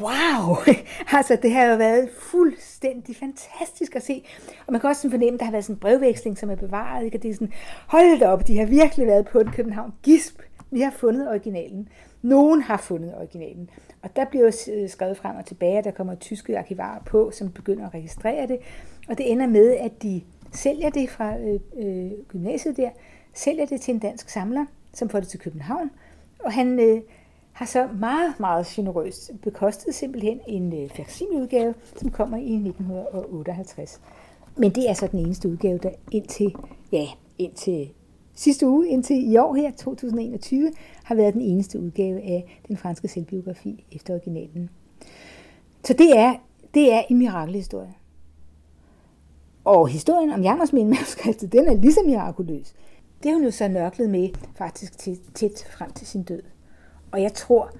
wow, 0.00 0.56
altså 1.18 1.38
det 1.42 1.52
har 1.52 1.64
jo 1.64 1.76
været 1.76 2.08
fuldstændig 2.18 3.16
fantastisk 3.16 3.96
at 3.96 4.02
se. 4.02 4.24
Og 4.66 4.72
man 4.72 4.80
kan 4.80 4.90
også 4.90 5.02
sådan 5.02 5.10
fornemme, 5.10 5.34
at 5.34 5.40
der 5.40 5.44
har 5.44 5.52
været 5.52 5.64
sådan 5.64 5.76
en 5.76 5.80
brevveksling, 5.80 6.38
som 6.38 6.50
er 6.50 6.54
bevaret. 6.54 7.04
Ikke? 7.04 7.18
Og 7.18 7.22
det 7.22 7.30
er 7.30 7.34
sådan, 7.34 7.52
hold 7.86 8.18
da 8.18 8.28
op, 8.28 8.46
de 8.46 8.58
har 8.58 8.66
virkelig 8.66 9.06
været 9.06 9.26
på 9.26 9.42
den 9.42 9.52
København. 9.52 9.92
Gisp, 10.02 10.42
vi 10.70 10.80
har 10.80 10.90
fundet 10.90 11.28
originalen. 11.28 11.88
Nogen 12.22 12.62
har 12.62 12.76
fundet 12.76 13.14
originalen. 13.16 13.70
Og 14.02 14.16
der 14.16 14.24
bliver 14.24 14.44
jo 14.44 14.72
øh, 14.72 14.88
skrevet 14.88 15.16
frem 15.16 15.36
og 15.36 15.46
tilbage, 15.46 15.78
at 15.78 15.84
der 15.84 15.90
kommer 15.90 16.14
tyske 16.14 16.58
arkivarer 16.58 17.02
på, 17.06 17.30
som 17.30 17.52
begynder 17.52 17.86
at 17.86 17.94
registrere 17.94 18.46
det. 18.46 18.58
Og 19.08 19.18
det 19.18 19.32
ender 19.32 19.46
med, 19.46 19.76
at 19.76 20.02
de 20.02 20.22
sælger 20.52 20.90
det 20.90 21.10
fra 21.10 21.38
øh, 21.38 21.60
øh, 21.76 22.10
gymnasiet 22.28 22.76
der, 22.76 22.90
sælger 23.34 23.66
det 23.66 23.80
til 23.80 23.94
en 23.94 24.00
dansk 24.00 24.28
samler, 24.28 24.64
som 24.92 25.08
får 25.08 25.20
det 25.20 25.28
til 25.28 25.40
København. 25.40 25.90
Og 26.44 26.52
han, 26.52 26.80
øh, 26.80 27.00
har 27.52 27.66
så 27.66 27.88
meget, 27.98 28.40
meget 28.40 28.66
generøst 28.66 29.30
bekostet 29.42 29.94
simpelthen 29.94 30.40
en 30.46 30.72
øh, 30.72 30.90
udgave, 31.32 31.74
som 31.96 32.10
kommer 32.10 32.36
i 32.36 32.54
1958. 32.54 34.00
Men 34.56 34.70
det 34.70 34.90
er 34.90 34.94
så 34.94 35.06
den 35.06 35.18
eneste 35.18 35.48
udgave, 35.48 35.78
der 35.78 35.90
indtil, 36.10 36.54
ja, 36.92 37.06
indtil 37.38 37.90
sidste 38.34 38.68
uge, 38.68 38.88
indtil 38.88 39.32
i 39.32 39.36
år 39.36 39.54
her, 39.54 39.70
2021, 39.70 40.72
har 41.04 41.14
været 41.14 41.34
den 41.34 41.42
eneste 41.42 41.80
udgave 41.80 42.20
af 42.20 42.60
den 42.68 42.76
franske 42.76 43.08
selvbiografi 43.08 43.84
efter 43.92 44.14
originalen. 44.14 44.70
Så 45.84 45.92
det 45.92 46.18
er, 46.18 46.34
det 46.74 46.92
er 46.92 47.02
en 47.10 47.18
mirakelhistorie. 47.18 47.94
Og 49.64 49.88
historien 49.88 50.30
om 50.30 50.42
Jammersminde-manuskriptet, 50.44 51.52
den 51.52 51.68
er 51.68 51.74
lige 51.74 51.92
så 51.92 52.00
mirakuløs. 52.06 52.74
Det 53.22 53.30
har 53.30 53.34
hun 53.34 53.44
jo 53.44 53.50
så 53.50 53.68
nørklet 53.68 54.10
med 54.10 54.28
faktisk 54.54 54.98
tæt 55.34 55.66
frem 55.70 55.92
til 55.92 56.06
sin 56.06 56.22
død. 56.22 56.42
Og 57.12 57.22
jeg 57.22 57.32
tror, 57.32 57.70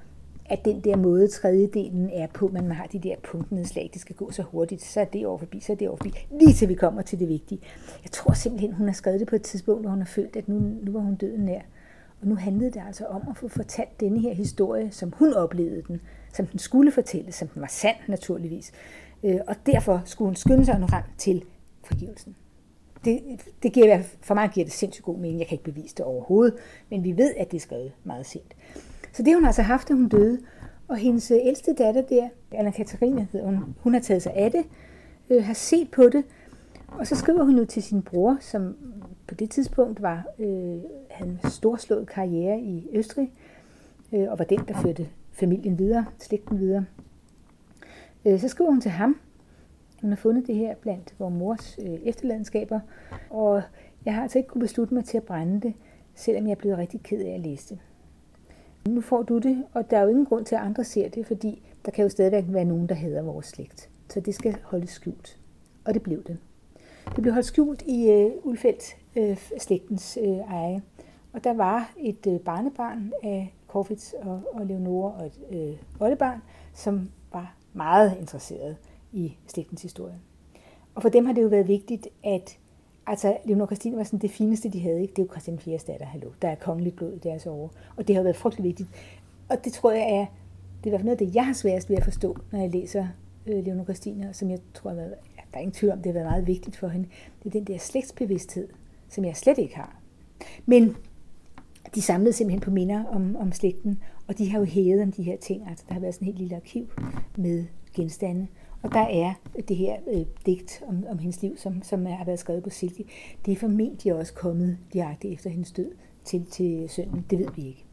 at 0.50 0.64
den 0.64 0.80
der 0.80 0.96
måde 0.96 1.28
tredjedelen 1.28 2.10
er 2.12 2.26
på, 2.26 2.48
man 2.48 2.72
har 2.72 2.86
de 2.86 2.98
der 2.98 3.14
punktnedslag, 3.22 3.90
det 3.92 4.00
skal 4.00 4.16
gå 4.16 4.30
så 4.30 4.42
hurtigt, 4.42 4.82
så 4.82 5.00
er 5.00 5.04
det 5.04 5.26
over 5.26 5.38
forbi, 5.38 5.60
så 5.60 5.72
er 5.72 5.76
det 5.76 5.88
over 5.88 5.96
forbi, 5.96 6.14
lige 6.40 6.52
til 6.52 6.68
vi 6.68 6.74
kommer 6.74 7.02
til 7.02 7.18
det 7.18 7.28
vigtige. 7.28 7.60
Jeg 8.04 8.10
tror 8.10 8.32
simpelthen, 8.32 8.72
hun 8.72 8.86
har 8.86 8.94
skrevet 8.94 9.20
det 9.20 9.28
på 9.28 9.36
et 9.36 9.42
tidspunkt, 9.42 9.82
hvor 9.82 9.90
hun 9.90 9.98
har 9.98 10.06
følt, 10.06 10.36
at 10.36 10.48
nu, 10.48 10.58
nu 10.82 10.92
var 10.92 11.00
hun 11.00 11.14
døden 11.14 11.44
nær. 11.44 11.60
Og 12.20 12.26
nu 12.26 12.34
handlede 12.34 12.70
det 12.70 12.82
altså 12.86 13.06
om 13.06 13.22
at 13.30 13.36
få 13.36 13.48
fortalt 13.48 14.00
denne 14.00 14.20
her 14.20 14.34
historie, 14.34 14.90
som 14.90 15.12
hun 15.16 15.34
oplevede 15.34 15.82
den, 15.88 16.00
som 16.32 16.46
den 16.46 16.58
skulle 16.58 16.92
fortælles, 16.92 17.34
som 17.34 17.48
den 17.48 17.62
var 17.62 17.68
sand 17.68 17.96
naturligvis. 18.08 18.72
Øh, 19.24 19.38
og 19.46 19.56
derfor 19.66 20.02
skulle 20.04 20.26
hun 20.26 20.36
skynde 20.36 20.64
sig 20.64 20.86
frem 20.90 21.04
til 21.18 21.44
forgivelsen. 21.84 22.36
Det, 23.04 23.20
det 23.62 23.72
giver, 23.72 24.02
for 24.20 24.34
mig 24.34 24.50
giver 24.54 24.64
det 24.64 24.72
sindssygt 24.72 25.04
god 25.04 25.18
mening. 25.18 25.38
Jeg 25.38 25.46
kan 25.46 25.54
ikke 25.54 25.72
bevise 25.72 25.94
det 25.94 26.04
overhovedet, 26.04 26.54
men 26.90 27.04
vi 27.04 27.16
ved, 27.16 27.34
at 27.36 27.50
det 27.50 27.56
er 27.56 27.60
skrevet 27.60 27.92
meget 28.04 28.26
sent. 28.26 28.54
Så 29.12 29.22
det 29.22 29.32
har 29.32 29.38
hun 29.38 29.46
altså 29.46 29.62
haft, 29.62 29.88
da 29.88 29.94
hun 29.94 30.08
døde. 30.08 30.38
Og 30.88 30.96
hendes 30.96 31.30
øh, 31.30 31.38
ældste 31.42 31.74
datter 31.74 32.02
der, 32.02 32.28
Anna 32.52 32.70
Katarina 32.70 33.26
hedder 33.32 33.46
hun, 33.46 33.76
hun 33.80 33.92
har 33.92 34.00
taget 34.00 34.22
sig 34.22 34.32
af 34.34 34.50
det, 34.50 34.64
øh, 35.30 35.44
har 35.44 35.54
set 35.54 35.90
på 35.90 36.08
det, 36.08 36.24
og 36.88 37.06
så 37.06 37.16
skriver 37.16 37.44
hun 37.44 37.54
nu 37.54 37.64
til 37.64 37.82
sin 37.82 38.02
bror, 38.02 38.36
som 38.40 38.76
på 39.26 39.34
det 39.34 39.50
tidspunkt 39.50 40.02
var, 40.02 40.24
øh, 40.38 40.78
havde 41.10 41.30
en 41.30 41.50
storslået 41.50 42.08
karriere 42.08 42.60
i 42.60 42.88
Østrig, 42.92 43.32
øh, 44.12 44.30
og 44.30 44.38
var 44.38 44.44
den, 44.44 44.58
der 44.68 44.74
førte 44.74 45.08
familien 45.32 45.78
videre, 45.78 46.06
slægten 46.18 46.58
videre. 46.58 46.84
Øh, 48.24 48.40
så 48.40 48.48
skriver 48.48 48.70
hun 48.70 48.80
til 48.80 48.90
ham, 48.90 49.20
hun 50.00 50.10
har 50.10 50.16
fundet 50.16 50.46
det 50.46 50.54
her 50.54 50.74
blandt 50.74 51.14
vores 51.18 51.34
mors 51.34 51.78
øh, 51.82 51.98
efterladenskaber, 52.04 52.80
og 53.30 53.62
jeg 54.04 54.14
har 54.14 54.22
altså 54.22 54.38
ikke 54.38 54.48
kunne 54.48 54.60
beslutte 54.60 54.94
mig 54.94 55.04
til 55.04 55.16
at 55.16 55.22
brænde 55.22 55.60
det, 55.60 55.74
selvom 56.14 56.46
jeg 56.46 56.50
er 56.52 56.56
blevet 56.56 56.78
rigtig 56.78 57.00
ked 57.02 57.20
af 57.20 57.34
at 57.34 57.40
læse 57.40 57.68
det. 57.68 57.78
Nu 58.88 59.00
får 59.00 59.22
du 59.22 59.38
det, 59.38 59.64
og 59.74 59.90
der 59.90 59.98
er 59.98 60.02
jo 60.02 60.08
ingen 60.08 60.26
grund 60.26 60.44
til, 60.44 60.54
at 60.54 60.60
andre 60.60 60.84
ser 60.84 61.08
det, 61.08 61.26
fordi 61.26 61.62
der 61.84 61.90
kan 61.90 62.02
jo 62.02 62.08
stadigvæk 62.08 62.44
være 62.48 62.64
nogen, 62.64 62.88
der 62.88 62.94
hader 62.94 63.22
vores 63.22 63.46
slægt. 63.46 63.88
Så 64.08 64.20
det 64.20 64.34
skal 64.34 64.56
holdes 64.64 64.90
skjult. 64.90 65.38
Og 65.84 65.94
det 65.94 66.02
blev 66.02 66.24
det. 66.24 66.38
Det 67.06 67.22
blev 67.22 67.32
holdt 67.32 67.46
skjult 67.46 67.82
i 67.82 68.10
øh, 68.10 68.30
Ulfeldt 68.42 68.96
øh, 69.16 69.36
slægtens 69.58 70.18
øh, 70.22 70.28
eje. 70.28 70.82
Og 71.32 71.44
der 71.44 71.54
var 71.54 71.92
et 71.98 72.26
øh, 72.26 72.40
barnebarn 72.40 73.12
af 73.22 73.54
Korfitz 73.66 74.12
og, 74.12 74.42
og 74.52 74.66
Leonora 74.66 75.20
og 75.20 75.26
et 75.26 75.40
øh, 75.50 75.76
oldebarn, 76.00 76.42
som 76.74 77.10
var 77.32 77.56
meget 77.72 78.16
interesseret 78.20 78.76
i 79.12 79.36
slægtens 79.46 79.82
historie. 79.82 80.18
Og 80.94 81.02
for 81.02 81.08
dem 81.08 81.26
har 81.26 81.32
det 81.32 81.42
jo 81.42 81.48
været 81.48 81.68
vigtigt, 81.68 82.08
at 82.24 82.58
altså, 83.10 83.36
Leonor 83.44 83.66
Christine 83.66 83.96
var 83.96 84.04
sådan 84.04 84.18
det 84.18 84.30
fineste, 84.30 84.68
de 84.68 84.80
havde. 84.80 85.02
Ikke? 85.02 85.10
Det 85.10 85.18
er 85.18 85.26
jo 85.26 85.32
Christian 85.32 85.58
4. 85.58 85.78
datter, 85.86 86.06
hallo. 86.06 86.30
Der 86.42 86.48
er 86.48 86.54
kongeligt 86.54 86.96
blod 86.96 87.12
i 87.12 87.18
deres 87.18 87.46
år. 87.46 87.72
Og 87.96 88.08
det 88.08 88.16
har 88.16 88.22
været 88.22 88.36
frygtelig 88.36 88.64
vigtigt. 88.64 88.88
Og 89.48 89.64
det 89.64 89.72
tror 89.72 89.92
jeg 89.92 90.10
er, 90.10 90.26
det 90.78 90.84
er 90.84 90.86
i 90.86 90.90
hvert 90.90 91.00
fald 91.00 91.04
noget 91.04 91.20
af 91.20 91.26
det, 91.26 91.34
jeg 91.34 91.46
har 91.46 91.52
sværest 91.52 91.90
ved 91.90 91.96
at 91.96 92.04
forstå, 92.04 92.36
når 92.52 92.60
jeg 92.60 92.70
læser 92.70 93.06
øh, 93.46 93.64
Leonor 93.64 93.84
Christine, 93.84 94.28
som 94.32 94.50
jeg 94.50 94.58
tror, 94.74 94.94
været, 94.94 95.14
ja, 95.36 95.42
der 95.52 95.56
er 95.56 95.60
ingen 95.60 95.74
tvivl 95.74 95.92
om, 95.92 95.98
det 95.98 96.06
har 96.06 96.12
været 96.12 96.26
meget 96.26 96.46
vigtigt 96.46 96.76
for 96.76 96.88
hende. 96.88 97.08
Det 97.42 97.46
er 97.46 97.50
den 97.50 97.64
der 97.64 97.78
slægtsbevidsthed, 97.78 98.68
som 99.08 99.24
jeg 99.24 99.36
slet 99.36 99.58
ikke 99.58 99.76
har. 99.76 99.96
Men 100.66 100.96
de 101.94 102.02
samlede 102.02 102.32
simpelthen 102.32 102.60
på 102.60 102.70
minder 102.70 103.04
om, 103.04 103.36
om 103.36 103.52
slægten, 103.52 104.02
og 104.26 104.38
de 104.38 104.50
har 104.50 104.58
jo 104.58 104.64
hævet 104.64 105.02
om 105.02 105.12
de 105.12 105.22
her 105.22 105.36
ting. 105.36 105.68
Altså, 105.68 105.84
der 105.88 105.94
har 105.94 106.00
været 106.00 106.14
sådan 106.14 106.28
et 106.28 106.34
helt 106.34 106.38
lille 106.38 106.56
arkiv 106.56 106.90
med 107.36 107.64
genstande. 107.94 108.46
Og 108.82 108.92
der 108.92 109.00
er 109.00 109.32
det 109.68 109.76
her 109.76 109.96
øh, 110.12 110.26
digt 110.46 110.82
om, 110.88 111.04
om 111.10 111.18
hendes 111.18 111.42
liv, 111.42 111.56
som, 111.56 111.82
som 111.82 112.06
har 112.06 112.24
været 112.24 112.38
skrevet 112.38 112.62
på 112.62 112.70
silke. 112.70 113.04
Det 113.46 113.52
er 113.52 113.56
formentlig 113.56 114.14
også 114.14 114.34
kommet 114.34 114.78
direkte 114.92 115.28
efter 115.28 115.50
hendes 115.50 115.72
død 115.72 115.90
til, 116.24 116.46
til 116.46 116.88
sønnen. 116.88 117.26
Det 117.30 117.38
ved 117.38 117.48
vi 117.56 117.66
ikke. 117.66 117.84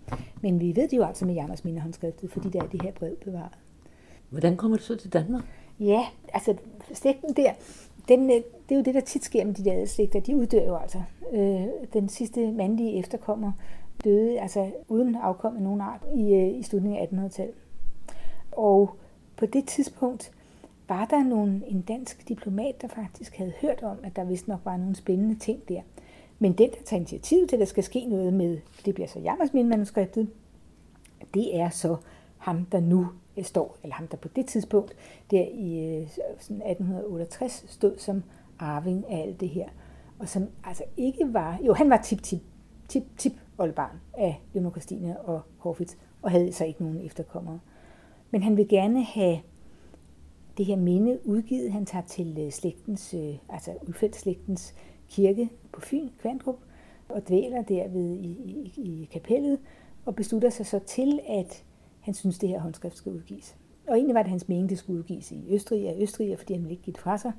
Men 0.41 0.59
vi 0.59 0.75
ved 0.75 0.87
det 0.87 0.97
jo 0.97 1.03
altså 1.03 1.25
med 1.25 1.33
Jammers 1.33 1.65
mindehåndskriftet, 1.65 2.31
fordi 2.31 2.49
der 2.49 2.61
er 2.63 2.67
det 2.67 2.81
her 2.81 2.91
brev 2.91 3.15
bevaret. 3.15 3.57
Hvordan 4.29 4.57
kommer 4.57 4.77
det 4.77 4.85
så 4.85 4.95
til 4.95 5.13
Danmark? 5.13 5.43
Ja, 5.79 6.05
altså 6.33 6.55
slægten 6.93 7.33
der, 7.33 7.53
den, 8.07 8.29
øh, 8.29 8.35
det 8.35 8.71
er 8.71 8.75
jo 8.75 8.81
det, 8.81 8.93
der 8.93 9.01
tit 9.01 9.23
sker 9.23 9.45
med 9.45 9.53
de 9.53 9.65
der 9.65 9.85
slægter. 9.85 10.19
De 10.19 10.35
uddør 10.35 10.65
jo 10.65 10.75
altså. 10.75 11.01
Øh, 11.33 11.63
den 11.93 12.09
sidste 12.09 12.51
mandlige 12.51 12.99
efterkommer 12.99 13.51
døde 14.03 14.39
altså 14.39 14.71
uden 14.87 15.15
afkom 15.15 15.55
af 15.55 15.61
nogen 15.61 15.81
art 15.81 16.05
i, 16.15 16.33
øh, 16.33 16.59
i 16.59 16.63
slutningen 16.63 17.01
af 17.01 17.05
1800-tallet. 17.05 17.55
Og 18.51 18.95
på 19.35 19.45
det 19.45 19.65
tidspunkt 19.65 20.31
var 20.89 21.05
der 21.05 21.23
nogen, 21.23 21.63
en 21.67 21.81
dansk 21.81 22.27
diplomat, 22.27 22.81
der 22.81 22.87
faktisk 22.87 23.35
havde 23.35 23.53
hørt 23.61 23.83
om, 23.83 23.97
at 24.03 24.15
der 24.15 24.23
vist 24.23 24.47
nok 24.47 24.59
var 24.65 24.77
nogle 24.77 24.95
spændende 24.95 25.35
ting 25.35 25.69
der. 25.69 25.81
Men 26.39 26.53
den, 26.53 26.69
der 26.69 26.83
tager 26.85 26.99
initiativ 26.99 27.47
til, 27.47 27.55
at 27.55 27.59
der 27.59 27.65
skal 27.65 27.83
ske 27.83 28.05
noget 28.05 28.33
med, 28.33 28.59
det 28.85 28.93
bliver 28.93 29.07
så 29.07 29.19
Jammersmin-manuskriptet, 29.19 30.27
det 31.33 31.59
er 31.59 31.69
så 31.69 31.97
ham, 32.37 32.65
der 32.65 32.79
nu 32.79 33.07
øh, 33.37 33.43
står, 33.43 33.77
eller 33.83 33.95
ham, 33.95 34.07
der 34.07 34.17
på 34.17 34.27
det 34.27 34.45
tidspunkt, 34.45 34.93
der 35.31 35.45
i 35.51 35.95
øh, 35.95 36.01
1868, 36.01 37.65
stod 37.67 37.97
som 37.97 38.23
arving 38.59 39.05
af 39.09 39.21
alt 39.21 39.39
det 39.39 39.49
her. 39.49 39.67
Og 40.19 40.29
som 40.29 40.47
altså 40.63 40.83
ikke 40.97 41.33
var, 41.33 41.59
jo 41.67 41.73
han 41.73 41.89
var 41.89 41.97
tip, 41.97 42.23
tip, 42.23 42.39
tip, 42.87 43.03
tip 43.17 43.33
oldbarn 43.57 44.01
af 44.13 44.41
Leonor 44.53 44.71
Christine 44.71 45.21
og 45.21 45.41
Horfitz, 45.57 45.95
og 46.21 46.31
havde 46.31 46.53
så 46.53 46.65
ikke 46.65 46.83
nogen 46.83 47.05
efterkommere. 47.05 47.59
Men 48.31 48.43
han 48.43 48.57
vil 48.57 48.67
gerne 48.67 49.03
have 49.03 49.39
det 50.57 50.65
her 50.65 50.75
minde 50.75 51.19
udgivet. 51.25 51.71
Han 51.71 51.85
tager 51.85 52.05
til 52.05 52.37
øh, 52.39 52.51
slægtens, 52.51 53.13
øh, 53.13 53.35
altså 53.49 53.71
Ulfeldt-slægtens 53.87 54.73
kirke 55.09 55.49
på 55.71 55.81
Fyn, 55.81 56.09
Kvandrup, 56.21 56.59
og 57.09 57.27
dvæler 57.27 57.61
derved 57.61 58.17
i, 58.17 58.27
i, 58.27 58.73
i 58.77 59.09
kapellet, 59.11 59.59
og 60.05 60.15
beslutter 60.15 60.49
sig 60.49 60.65
så 60.65 60.79
til, 60.79 61.19
at 61.27 61.63
han 61.99 62.13
synes, 62.13 62.39
det 62.39 62.49
her 62.49 62.59
håndskrift 62.59 62.97
skal 62.97 63.11
udgives. 63.11 63.55
Og 63.87 63.95
egentlig 63.95 64.15
var 64.15 64.23
det 64.23 64.29
hans 64.29 64.47
mening, 64.47 64.69
det 64.69 64.77
skulle 64.77 64.99
udgives 64.99 65.31
i 65.31 65.45
Østrig 65.49 65.89
af 65.89 65.95
Østrig, 66.01 66.37
fordi 66.37 66.53
han 66.53 66.61
ville 66.61 66.71
ikke 66.71 66.83
give 66.83 66.93
det 66.93 67.01
fra 67.01 67.17
sig. 67.17 67.31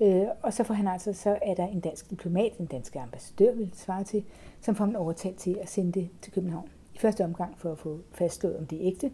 Øh, 0.00 0.26
og 0.42 0.52
så 0.52 0.64
får 0.64 0.74
han 0.74 0.88
altså, 0.88 1.12
så 1.12 1.38
er 1.42 1.54
der 1.54 1.66
en 1.66 1.80
dansk 1.80 2.10
diplomat, 2.10 2.58
en 2.58 2.66
dansk 2.66 2.96
ambassadør, 2.96 3.54
vil 3.54 3.66
det 3.66 3.76
svare 3.76 4.04
til, 4.04 4.24
som 4.60 4.74
får 4.74 4.84
ham 4.84 4.96
overtalt 4.96 5.36
til 5.36 5.58
at 5.60 5.68
sende 5.68 5.92
det 5.92 6.08
til 6.22 6.32
København. 6.32 6.68
I 6.94 6.98
første 6.98 7.24
omgang 7.24 7.58
for 7.58 7.72
at 7.72 7.78
få 7.78 8.00
fastslået, 8.12 8.56
om 8.56 8.66
det 8.66 8.78
er 8.82 8.86
ægte, 8.86 9.10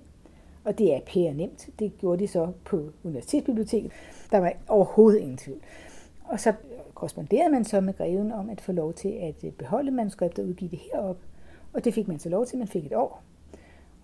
og 0.64 0.78
det 0.78 0.94
er 0.94 1.00
pære 1.00 1.34
nemt. 1.34 1.68
Det 1.78 1.98
gjorde 1.98 2.22
de 2.22 2.28
så 2.28 2.52
på 2.64 2.90
Universitetsbiblioteket. 3.04 3.92
Der 4.30 4.38
var 4.38 4.52
overhovedet 4.68 5.20
ingen 5.20 5.36
tvivl. 5.36 5.60
Og 6.24 6.40
så 6.40 6.52
korresponderede 6.94 7.52
man 7.52 7.64
så 7.64 7.80
med 7.80 7.94
greven 7.94 8.32
om 8.32 8.50
at 8.50 8.60
få 8.60 8.72
lov 8.72 8.92
til 8.92 9.08
at 9.08 9.44
øh, 9.44 9.52
beholde 9.52 9.90
manuskriptet 9.90 10.42
og 10.42 10.48
udgive 10.48 10.70
det 10.70 10.78
herop. 10.78 11.16
Og 11.72 11.84
det 11.84 11.94
fik 11.94 12.08
man 12.08 12.18
så 12.18 12.28
lov 12.28 12.46
til. 12.46 12.58
Man 12.58 12.68
fik 12.68 12.86
et 12.86 12.92
år. 12.92 13.22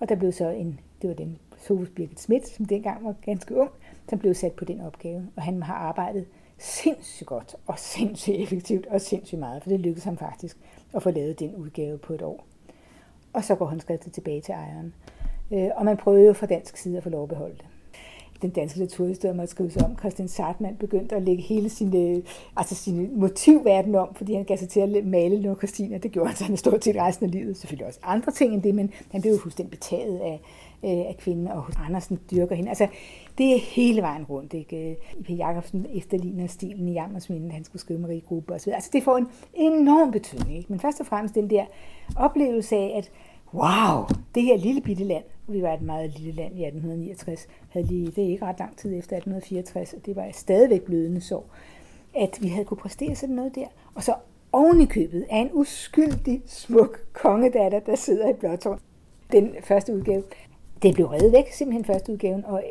Og 0.00 0.08
der 0.08 0.14
blev 0.14 0.32
så 0.32 0.48
en, 0.48 0.80
det 1.02 1.08
var 1.08 1.14
den 1.14 1.38
Sofus 1.58 1.88
Birgit 1.90 2.20
Schmidt, 2.20 2.48
som 2.48 2.64
dengang 2.64 3.04
var 3.04 3.14
ganske 3.22 3.56
ung, 3.56 3.70
som 4.08 4.18
blev 4.18 4.34
sat 4.34 4.52
på 4.52 4.64
den 4.64 4.80
opgave. 4.80 5.28
Og 5.36 5.42
han 5.42 5.62
har 5.62 5.74
arbejdet 5.74 6.26
sindssygt 6.58 7.26
godt 7.26 7.56
og 7.66 7.78
sindssygt 7.78 8.36
effektivt 8.36 8.86
og 8.86 9.00
sindssygt 9.00 9.38
meget, 9.38 9.62
for 9.62 9.70
det 9.70 9.80
lykkedes 9.80 10.04
ham 10.04 10.16
faktisk 10.16 10.58
at 10.94 11.02
få 11.02 11.10
lavet 11.10 11.40
den 11.40 11.54
udgave 11.54 11.98
på 11.98 12.12
et 12.12 12.22
år. 12.22 12.46
Og 13.32 13.44
så 13.44 13.54
går 13.54 13.66
håndskriftet 13.66 14.12
tilbage 14.12 14.40
til 14.40 14.52
ejeren. 14.52 14.94
Øh, 15.52 15.68
og 15.76 15.84
man 15.84 15.96
prøvede 15.96 16.26
jo 16.26 16.32
fra 16.32 16.46
dansk 16.46 16.76
side 16.76 16.96
at 16.96 17.02
få 17.02 17.08
lov 17.08 17.22
at 17.22 17.28
beholde 17.28 17.54
det. 17.56 17.66
Den 18.42 18.50
danske 18.50 18.78
litteraturhistorie 18.78 19.34
måtte 19.34 19.50
skrives 19.50 19.76
om. 19.76 19.98
Christian 19.98 20.28
Sartmann 20.28 20.76
begyndte 20.76 21.16
at 21.16 21.22
lægge 21.22 21.42
hele 21.42 21.68
sin, 21.68 22.16
øh, 22.16 22.22
altså 22.56 22.74
sin 22.74 23.20
motivverden 23.20 23.94
om, 23.94 24.14
fordi 24.14 24.34
han 24.34 24.44
gav 24.44 24.56
sig 24.56 24.68
til 24.68 24.80
at 24.80 25.04
male 25.04 25.36
Leonor 25.36 25.58
Christina. 25.58 25.98
Det 25.98 26.10
gjorde 26.10 26.28
han 26.28 26.36
så 26.36 26.44
han 26.44 26.56
stort 26.56 26.84
set 26.84 26.96
resten 26.96 27.26
af 27.26 27.32
livet. 27.32 27.56
Selvfølgelig 27.56 27.86
også 27.86 28.00
andre 28.02 28.32
ting 28.32 28.54
end 28.54 28.62
det, 28.62 28.74
men 28.74 28.90
han 29.10 29.20
blev 29.20 29.32
jo 29.32 29.38
fuldstændig 29.38 29.70
betaget 29.70 30.18
af, 30.18 30.40
øh, 30.84 30.90
af 30.90 31.16
kvinden, 31.18 31.48
og 31.48 31.64
Andersen 31.86 32.20
dyrker 32.30 32.54
hende. 32.54 32.68
Altså, 32.68 32.86
det 33.38 33.54
er 33.54 33.58
hele 33.58 34.02
vejen 34.02 34.24
rundt. 34.24 34.54
Ikke? 34.54 34.90
Øh, 34.90 34.96
I.P. 35.18 35.30
Jacobsen 35.30 35.86
efterligner 35.94 36.46
stilen 36.46 36.88
i 36.88 36.92
Jammersminde, 36.92 37.50
han 37.50 37.64
skulle 37.64 37.80
skrive 37.80 37.98
Marie 37.98 38.20
Gruppe 38.20 38.54
osv. 38.54 38.70
Altså, 38.74 38.90
det 38.92 39.02
får 39.02 39.16
en 39.16 39.28
enorm 39.54 40.10
betydning. 40.10 40.56
Ikke? 40.56 40.72
Men 40.72 40.80
først 40.80 41.00
og 41.00 41.06
fremmest 41.06 41.34
den 41.34 41.50
der 41.50 41.64
oplevelse 42.16 42.76
af, 42.76 42.94
at 42.96 43.10
wow, 43.54 44.06
det 44.34 44.42
her 44.42 44.56
lille 44.56 44.80
bitte 44.80 45.04
land, 45.04 45.24
vi 45.48 45.62
var 45.62 45.74
et 45.74 45.82
meget 45.82 46.18
lille 46.18 46.32
land 46.32 46.58
i 46.58 46.64
1869, 46.64 47.48
havde 47.68 47.86
lige, 47.86 48.06
det 48.06 48.24
er 48.24 48.28
ikke 48.28 48.46
ret 48.46 48.58
lang 48.58 48.76
tid 48.76 48.90
efter 48.90 49.16
1864, 49.16 49.92
og 49.92 50.06
det 50.06 50.16
var 50.16 50.28
stadigvæk 50.32 50.82
blødende 50.82 51.20
så, 51.20 51.40
at 52.16 52.38
vi 52.40 52.48
havde 52.48 52.64
kunne 52.64 52.78
præstere 52.78 53.14
sådan 53.14 53.34
noget 53.34 53.54
der. 53.54 53.66
Og 53.94 54.02
så 54.02 54.14
oven 54.52 54.80
i 54.80 54.86
købet 54.86 55.26
af 55.30 55.38
en 55.38 55.50
uskyldig, 55.52 56.42
smuk 56.46 57.00
kongedatter, 57.12 57.80
der 57.80 57.96
sidder 57.96 58.28
i 58.28 58.32
blåtårn. 58.32 58.80
Den 59.32 59.54
første 59.62 59.94
udgave 59.94 60.22
det 60.82 60.94
blev 60.94 61.06
reddet 61.06 61.32
væk, 61.32 61.52
simpelthen 61.52 61.84
første 61.84 62.12
udgaven, 62.12 62.44
og 62.44 62.62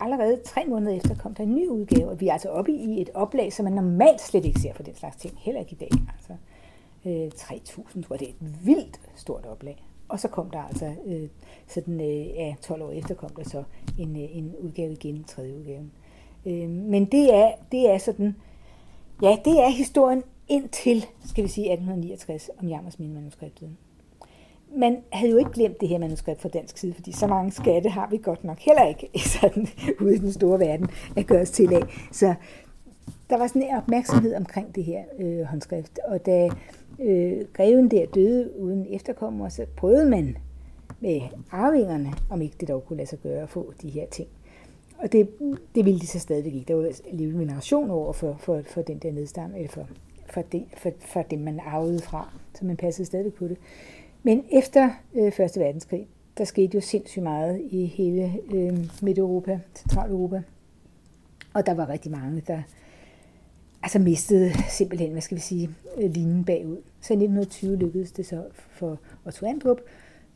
allerede 0.00 0.40
tre 0.44 0.64
måneder 0.68 0.96
efter 0.96 1.14
kom 1.14 1.34
der 1.34 1.42
en 1.42 1.54
ny 1.54 1.68
udgave, 1.68 2.10
og 2.10 2.20
vi 2.20 2.28
er 2.28 2.32
altså 2.32 2.48
oppe 2.48 2.72
i 2.72 3.00
et 3.00 3.10
oplag, 3.14 3.52
som 3.52 3.64
man 3.64 3.72
normalt 3.72 4.20
slet 4.20 4.44
ikke 4.44 4.60
ser 4.60 4.74
for 4.74 4.82
den 4.82 4.94
slags 4.94 5.16
ting, 5.16 5.34
heller 5.38 5.60
ikke 5.60 5.72
i 5.72 5.74
dag. 5.74 5.90
Altså, 6.18 6.32
øh, 7.06 7.30
3.000, 7.34 8.02
tror 8.02 8.14
jeg, 8.14 8.20
det 8.20 8.28
er 8.28 8.32
et 8.32 8.66
vildt 8.66 9.00
stort 9.14 9.46
oplag. 9.46 9.84
Og 10.12 10.20
så 10.20 10.28
kom 10.28 10.50
der 10.50 10.62
altså, 10.62 10.94
øh, 11.06 11.28
sådan 11.66 12.00
øh, 12.00 12.26
ja, 12.26 12.54
12 12.62 12.82
år 12.82 12.90
efter 12.90 13.14
kom 13.14 13.30
der 13.30 13.44
så 13.44 13.62
en, 13.98 14.16
øh, 14.16 14.36
en 14.36 14.54
udgave 14.60 14.92
igen, 14.92 15.14
en 15.14 15.24
tredje 15.24 15.54
udgave. 15.54 15.90
Øh, 16.46 16.70
men 16.70 17.04
det 17.04 17.34
er, 17.34 17.52
det 17.72 17.90
er 17.90 17.98
sådan, 17.98 18.36
ja, 19.22 19.36
det 19.44 19.60
er 19.60 19.68
historien 19.68 20.22
indtil, 20.48 21.06
skal 21.24 21.44
vi 21.44 21.48
sige, 21.48 21.72
1869 21.72 22.50
om 22.60 22.68
Jammers 22.68 22.98
manuskriptet 22.98 23.76
man 24.76 25.02
havde 25.12 25.32
jo 25.32 25.38
ikke 25.38 25.50
glemt 25.50 25.80
det 25.80 25.88
her 25.88 25.98
manuskript 25.98 26.40
fra 26.40 26.48
dansk 26.48 26.78
side, 26.78 26.94
fordi 26.94 27.12
så 27.12 27.26
mange 27.26 27.52
skatte 27.52 27.88
har 27.88 28.08
vi 28.10 28.16
godt 28.16 28.44
nok 28.44 28.58
heller 28.58 28.86
ikke 28.86 29.10
sådan, 29.40 29.68
ude 30.00 30.14
i 30.14 30.18
den 30.18 30.32
store 30.32 30.58
verden 30.58 30.88
at 31.16 31.26
gøre 31.26 31.42
os 31.42 31.50
til 31.50 31.74
af. 31.74 31.82
Så 32.12 32.34
der 33.30 33.38
var 33.38 33.46
sådan 33.46 33.62
en 33.62 33.76
opmærksomhed 33.76 34.34
omkring 34.34 34.74
det 34.74 34.84
her 34.84 35.02
øh, 35.18 35.42
håndskrift, 35.42 35.98
og 36.08 36.26
da 36.26 36.50
øh, 37.00 37.44
greven 37.52 37.90
der 37.90 38.06
døde 38.06 38.58
uden 38.58 38.86
efterkommer, 38.90 39.48
så 39.48 39.66
prøvede 39.76 40.10
man 40.10 40.36
med 41.00 41.20
arvingerne, 41.50 42.12
om 42.30 42.42
ikke 42.42 42.56
det 42.60 42.68
dog 42.68 42.84
kunne 42.86 42.96
lade 42.96 43.08
sig 43.08 43.18
gøre 43.18 43.42
at 43.42 43.48
få 43.48 43.72
de 43.82 43.88
her 43.88 44.06
ting. 44.06 44.28
Og 44.98 45.12
det, 45.12 45.28
det 45.74 45.84
ville 45.84 46.00
de 46.00 46.06
så 46.06 46.18
stadigvæk 46.18 46.54
ikke. 46.54 46.68
Der 46.68 46.74
var 46.74 46.92
alligevel 47.10 47.38
veneration 47.38 47.90
over 47.90 48.12
for, 48.12 48.36
for, 48.40 48.62
for 48.66 48.82
den 48.82 48.98
der 48.98 49.12
nedstamme, 49.12 49.56
eller 49.56 49.70
for, 49.70 49.88
for, 50.30 50.42
det, 50.42 50.64
for, 50.76 50.90
for 51.00 51.22
det, 51.22 51.38
man 51.38 51.60
arvede 51.60 51.98
fra, 51.98 52.28
så 52.54 52.64
man 52.64 52.76
passede 52.76 53.06
stadig 53.06 53.34
på 53.34 53.48
det. 53.48 53.56
Men 54.22 54.44
efter 54.50 54.90
øh, 55.14 55.32
Første 55.32 55.60
Verdenskrig, 55.60 56.06
der 56.38 56.44
skete 56.44 56.74
jo 56.74 56.80
sindssygt 56.80 57.22
meget 57.22 57.60
i 57.70 57.86
hele 57.86 58.32
øh, 58.54 58.78
Midt-Europa, 59.02 59.60
Centraleuropa. 59.74 60.42
Og 61.54 61.66
der 61.66 61.74
var 61.74 61.88
rigtig 61.88 62.12
mange, 62.12 62.42
der 62.46 62.62
altså 63.82 63.98
mistede 63.98 64.52
simpelthen, 64.68 65.12
hvad 65.12 65.22
skal 65.22 65.36
vi 65.36 65.40
sige, 65.40 65.70
øh, 65.96 66.10
linjen 66.10 66.44
bagud. 66.44 66.76
Så 67.00 67.12
i 67.12 67.16
1920 67.16 67.76
lykkedes 67.76 68.12
det 68.12 68.26
så 68.26 68.44
for 68.52 69.00
Otto 69.26 69.46
Andrup, 69.46 69.80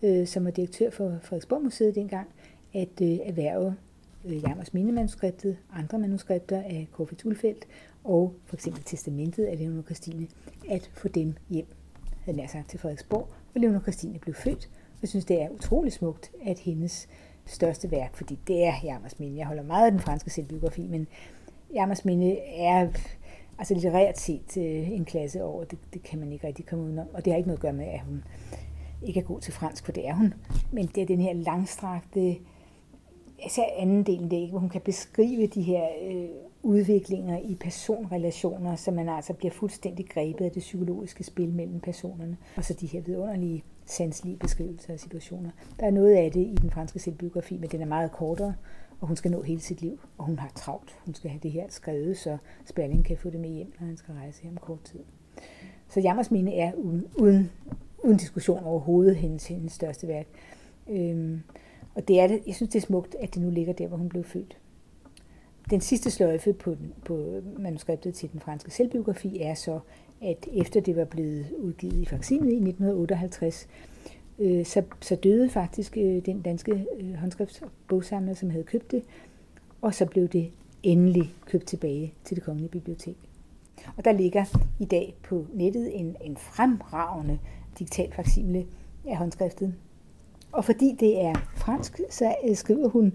øh, 0.03 0.27
som 0.27 0.45
var 0.45 0.51
direktør 0.51 0.91
for 0.91 1.19
Frederiksborg 1.23 1.63
Museet 1.63 1.95
dengang, 1.95 2.29
at 2.75 3.01
øh, 3.03 3.09
erhverve 3.09 3.77
øh, 4.25 4.43
Jammers 4.43 4.75
Mindemanuskriptet, 4.75 5.57
andre 5.73 5.99
manuskripter 5.99 6.59
af 6.59 6.89
Corfitz 6.93 7.25
Ulfeldt 7.25 7.67
og 8.05 8.35
for 8.45 8.57
eksempel 8.57 8.83
testamentet 8.83 9.45
af 9.45 9.59
Leonor 9.59 9.83
Christine, 9.83 10.27
at 10.69 10.91
få 10.95 11.09
dem 11.09 11.35
hjem, 11.51 11.67
havde 12.25 12.39
nær 12.39 12.47
sagt, 12.47 12.71
til 12.71 12.79
Frederiksborg, 12.79 13.29
hvor 13.53 13.61
Leonor 13.61 13.81
Christine 13.81 14.19
blev 14.19 14.35
født. 14.35 14.69
Jeg 15.03 15.09
synes, 15.09 15.25
det 15.25 15.43
er 15.43 15.49
utrolig 15.49 15.93
smukt, 15.93 16.31
at 16.45 16.59
hendes 16.59 17.09
største 17.47 17.91
værk, 17.91 18.17
fordi 18.17 18.39
det 18.47 18.65
er 18.65 18.75
Jammers 18.85 19.19
Minde. 19.19 19.39
Jeg 19.39 19.47
holder 19.47 19.63
meget 19.63 19.87
af 19.87 19.91
den 19.93 20.01
franske 20.01 20.31
selvbiografi, 20.31 20.87
men 20.87 21.07
Jammers 21.75 22.05
Minde 22.05 22.39
er 22.39 22.89
altså 23.59 23.75
litterært 23.75 24.19
set 24.19 24.57
en 24.57 25.05
klasse 25.05 25.43
over. 25.43 25.65
Det, 25.65 25.79
det 25.95 26.03
kan 26.03 26.19
man 26.19 26.33
ikke 26.33 26.47
rigtig 26.47 26.67
komme 26.67 26.85
udenom. 26.85 27.07
Og 27.13 27.25
det 27.25 27.33
har 27.33 27.39
ikke 27.39 27.49
noget 27.49 27.59
at 27.59 27.63
gøre 27.63 27.73
med, 27.73 27.87
at 27.87 28.01
hun 28.01 28.25
ikke 29.03 29.21
er 29.21 29.25
god 29.25 29.41
til 29.41 29.53
fransk, 29.53 29.85
for 29.85 29.93
det 29.93 30.09
er 30.09 30.15
hun. 30.15 30.35
Men 30.73 30.87
det 30.87 31.03
er 31.03 31.07
den 31.07 31.21
her 31.21 31.33
langstrakte, 31.33 32.37
især 33.47 33.65
anden 33.77 34.03
delen 34.03 34.31
det 34.31 34.51
hvor 34.51 34.59
hun 34.59 34.69
kan 34.69 34.81
beskrive 34.81 35.47
de 35.47 35.63
her 35.63 35.85
øh, 36.07 36.29
udviklinger 36.63 37.39
i 37.39 37.55
personrelationer, 37.55 38.77
så 38.77 38.91
man 38.91 39.09
altså 39.09 39.33
bliver 39.33 39.53
fuldstændig 39.53 40.09
grebet 40.09 40.45
af 40.45 40.51
det 40.51 40.61
psykologiske 40.61 41.25
spil 41.25 41.49
mellem 41.49 41.81
personerne, 41.81 42.37
og 42.57 42.65
så 42.65 42.75
de 42.75 42.87
her 42.87 43.01
vidunderlige 43.01 43.65
sanselige 43.85 44.37
beskrivelser 44.37 44.93
af 44.93 45.01
situationer. 45.01 45.51
Der 45.81 45.87
er 45.87 45.91
noget 45.91 46.15
af 46.15 46.33
det 46.33 46.41
i 46.41 46.55
den 46.63 46.71
franske 46.71 46.99
selvbiografi, 46.99 47.57
men 47.57 47.71
den 47.71 47.81
er 47.81 47.87
meget 47.87 48.13
kortere, 48.13 48.55
og 49.01 49.07
hun 49.07 49.17
skal 49.17 49.31
nå 49.31 49.43
hele 49.43 49.61
sit 49.61 49.81
liv, 49.81 50.01
og 50.19 50.25
hun 50.25 50.39
har 50.39 50.51
travlt. 50.55 50.97
Hun 51.05 51.15
skal 51.15 51.31
have 51.31 51.41
det 51.43 51.51
her 51.51 51.65
skrevet, 51.69 52.19
så 52.19 52.37
Sperling 52.65 53.05
kan 53.05 53.17
få 53.17 53.31
det 53.31 53.41
med 53.41 53.51
hjem, 53.51 53.73
når 53.81 53.87
han 53.87 53.97
skal 53.97 54.15
rejse 54.15 54.43
hjem 54.43 54.57
kort 54.57 54.83
tid. 54.85 55.01
Så 55.89 56.01
Jammers 56.01 56.31
mine 56.31 56.55
er 56.55 56.73
uden, 56.75 57.07
uden, 57.19 57.51
uden 58.05 58.17
diskussion 58.17 58.65
overhovedet 58.65 59.17
hendes, 59.17 59.47
hendes 59.47 59.73
største 59.73 60.09
værk. 60.09 60.27
Øhm, 60.89 61.43
og 61.95 62.09
det 62.09 62.21
er 62.21 62.27
det, 62.27 62.43
jeg 62.47 62.55
synes, 62.55 62.73
det 62.73 62.83
er 62.83 62.87
smukt, 62.87 63.17
at 63.21 63.35
det 63.35 63.43
nu 63.43 63.51
ligger 63.51 63.73
der, 63.73 63.87
hvor 63.87 63.97
hun 63.97 64.09
blev 64.09 64.25
født. 64.25 64.59
Den 65.71 65.81
sidste 65.81 66.11
sløjfe 66.11 66.53
på, 66.53 66.75
den, 66.75 66.93
på 67.05 67.41
manuskriptet 67.59 68.15
til 68.15 68.33
den 68.33 68.41
franske 68.41 68.71
selvbiografi 68.71 69.43
er 69.43 69.55
så, 69.55 69.81
at 70.23 70.47
efter 70.53 70.81
det 70.81 70.97
var 70.97 71.05
blevet 71.05 71.47
udgivet 71.59 71.97
i 71.97 72.05
faksimet 72.05 72.53
i 72.53 72.57
1958, 72.57 73.69
øh, 74.39 74.67
så, 74.67 74.83
så 75.01 75.17
døde 75.17 75.51
faktisk 75.51 75.97
øh, 75.97 76.27
den 76.27 76.43
danske 76.43 76.87
øh, 77.01 77.15
håndskriftsbogsamler, 77.15 78.35
som 78.35 78.51
havde 78.51 78.65
købt 78.65 78.91
det, 78.91 79.03
og 79.83 79.95
så 79.95 80.07
blev 80.07 80.29
det 80.29 80.51
endelig 80.83 81.35
købt 81.47 81.67
tilbage 81.67 82.15
til 82.25 82.37
det 82.37 82.45
kongelige 82.45 82.71
bibliotek. 82.71 83.17
Og 83.97 84.05
der 84.05 84.13
ligger 84.13 84.45
i 84.79 84.85
dag 84.85 85.15
på 85.23 85.47
nettet 85.55 86.01
en, 86.01 86.17
en 86.21 86.37
fremragende 86.37 87.39
digital 87.79 88.13
faksimile 88.13 88.67
af 89.05 89.17
håndskriftet. 89.17 89.75
Og 90.53 90.65
fordi 90.65 90.97
det 91.01 91.25
er 91.25 91.35
fransk, 91.57 92.01
så 92.11 92.35
øh, 92.49 92.57
skriver 92.57 92.89
hun 92.89 93.13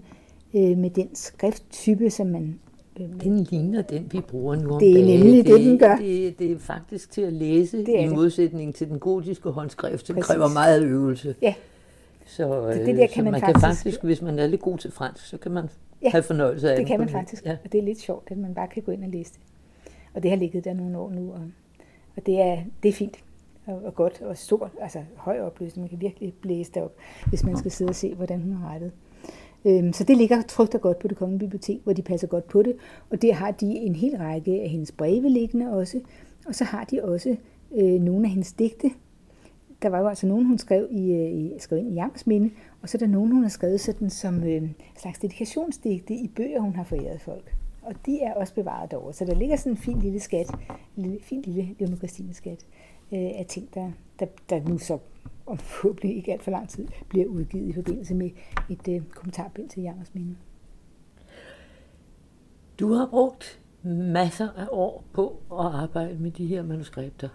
øh, 0.54 0.78
med 0.78 0.90
den 0.90 1.14
skrifttype, 1.14 2.10
som 2.10 2.26
man... 2.26 2.60
Øh, 3.00 3.06
den 3.20 3.44
ligner 3.44 3.82
den, 3.82 4.08
vi 4.12 4.20
bruger 4.20 4.56
nu 4.56 4.70
om 4.70 4.80
Det 4.80 5.00
er 5.00 5.18
nemlig 5.18 5.44
det, 5.44 5.54
det, 5.54 5.64
den 5.64 5.78
gør. 5.78 5.96
Det, 5.96 6.38
det 6.38 6.52
er 6.52 6.58
faktisk 6.58 7.10
til 7.10 7.22
at 7.22 7.32
læse, 7.32 7.78
det 7.78 8.00
i 8.00 8.08
modsætning 8.08 8.74
til 8.74 8.88
den 8.88 8.98
gotiske 8.98 9.50
håndskrift, 9.50 10.06
som 10.06 10.16
Præcis. 10.16 10.26
kræver 10.26 10.48
meget 10.48 10.82
øvelse. 10.82 11.34
Ja. 11.42 11.54
Så, 12.26 12.68
det, 12.68 12.86
det 12.86 12.96
der 12.96 13.06
kan 13.06 13.14
så 13.14 13.22
man, 13.22 13.32
man 13.32 13.40
faktisk, 13.40 13.60
kan 13.60 13.76
faktisk, 13.76 14.04
hvis 14.04 14.22
man 14.22 14.38
er 14.38 14.46
lidt 14.46 14.60
god 14.60 14.78
til 14.78 14.92
fransk, 14.92 15.26
så 15.26 15.38
kan 15.38 15.52
man 15.52 15.68
ja, 16.02 16.10
have 16.10 16.22
fornøjelse 16.22 16.70
af 16.70 16.76
det. 16.76 16.78
det 16.78 16.86
kan 16.86 17.00
man 17.00 17.08
faktisk, 17.08 17.46
ja. 17.46 17.56
og 17.64 17.72
det 17.72 17.78
er 17.78 17.84
lidt 17.84 18.00
sjovt, 18.00 18.30
at 18.30 18.38
man 18.38 18.54
bare 18.54 18.68
kan 18.68 18.82
gå 18.82 18.92
ind 18.92 19.04
og 19.04 19.10
læse 19.10 19.32
det. 19.32 19.40
Og 20.14 20.22
det 20.22 20.30
har 20.30 20.38
ligget 20.38 20.64
der 20.64 20.72
nogle 20.72 20.98
år 20.98 21.10
nu, 21.10 21.32
og, 21.32 21.40
og 22.16 22.26
det, 22.26 22.40
er, 22.40 22.58
det 22.82 22.88
er 22.88 22.92
fint 22.92 23.18
og, 23.66 23.82
og 23.84 23.94
godt 23.94 24.22
og 24.22 24.36
stort, 24.36 24.70
altså 24.80 25.02
høj 25.16 25.40
opløsning. 25.40 25.82
Man 25.82 25.88
kan 25.88 26.00
virkelig 26.00 26.34
blæse 26.40 26.72
det 26.72 26.82
op, 26.82 26.94
hvis 27.26 27.44
man 27.44 27.56
skal 27.56 27.70
sidde 27.70 27.88
og 27.88 27.94
se, 27.94 28.14
hvordan 28.14 28.40
hun 28.40 28.52
har 28.52 28.74
rettet. 28.74 28.92
Øhm, 29.64 29.92
så 29.92 30.04
det 30.04 30.16
ligger 30.16 30.42
trygt 30.42 30.74
og 30.74 30.80
godt 30.80 30.98
på 30.98 31.08
det 31.08 31.16
kongelige 31.16 31.40
bibliotek, 31.40 31.80
hvor 31.84 31.92
de 31.92 32.02
passer 32.02 32.26
godt 32.26 32.48
på 32.48 32.62
det. 32.62 32.76
Og 33.10 33.22
der 33.22 33.32
har 33.32 33.50
de 33.50 33.66
en 33.66 33.94
hel 33.94 34.16
række 34.16 34.62
af 34.62 34.68
hendes 34.68 34.92
breve 34.92 35.28
liggende 35.28 35.72
også. 35.72 36.00
Og 36.46 36.54
så 36.54 36.64
har 36.64 36.84
de 36.84 37.02
også 37.02 37.36
øh, 37.76 38.00
nogle 38.00 38.24
af 38.24 38.30
hendes 38.30 38.52
digte. 38.52 38.90
Der 39.82 39.88
var 39.88 39.98
jo 39.98 40.08
altså 40.08 40.26
nogen, 40.26 40.46
hun 40.46 40.58
skrev, 40.58 40.86
i, 40.90 41.12
øh, 41.12 41.32
i, 41.32 41.52
skrev 41.58 41.78
ind 41.78 41.92
i 41.92 41.94
Jams 41.94 42.26
minde, 42.26 42.50
og 42.82 42.88
så 42.88 42.96
er 42.96 42.98
der 42.98 43.06
nogen, 43.06 43.32
hun 43.32 43.42
har 43.42 43.50
skrevet 43.50 43.80
sådan 43.80 44.10
som 44.10 44.44
øh, 44.44 44.62
slags 44.96 45.18
dedikationsdigte 45.18 46.14
i 46.14 46.30
bøger, 46.36 46.60
hun 46.60 46.74
har 46.74 46.84
foræret 46.84 47.20
folk. 47.20 47.54
Og 47.82 47.94
de 48.06 48.20
er 48.20 48.34
også 48.34 48.54
bevaret 48.54 48.90
derovre. 48.90 49.12
Så 49.12 49.24
der 49.24 49.34
ligger 49.34 49.56
sådan 49.56 49.72
en 49.72 49.76
fin 49.76 49.98
lille 49.98 50.20
skat, 50.20 50.50
en 50.96 51.02
lille, 51.02 51.18
fin 51.22 51.42
lille 51.42 51.68
Leonor 51.78 51.96
Christine 51.96 52.34
skat 52.34 52.66
øh, 53.12 53.18
af 53.20 53.46
ting, 53.48 53.68
der, 53.74 53.90
der, 54.18 54.26
der 54.50 54.68
nu 54.68 54.78
så 54.78 54.98
om 55.52 55.58
forhåbentlig 55.58 56.16
ikke 56.16 56.32
alt 56.32 56.42
for 56.42 56.50
lang 56.50 56.68
tid, 56.68 56.88
bliver 57.08 57.26
udgivet 57.26 57.68
i 57.68 57.72
forbindelse 57.72 58.14
med 58.14 58.30
et 58.70 58.88
øh, 58.88 59.02
kommentarbind 59.06 59.68
til 59.68 59.82
Jammers 59.82 60.14
Minde. 60.14 60.36
Du 62.80 62.92
har 62.92 63.06
brugt 63.06 63.60
masser 63.82 64.48
af 64.56 64.66
år 64.70 65.04
på 65.12 65.40
at 65.50 65.66
arbejde 65.66 66.18
med 66.18 66.30
de 66.30 66.46
her 66.46 66.62
manuskripter. 66.62 67.28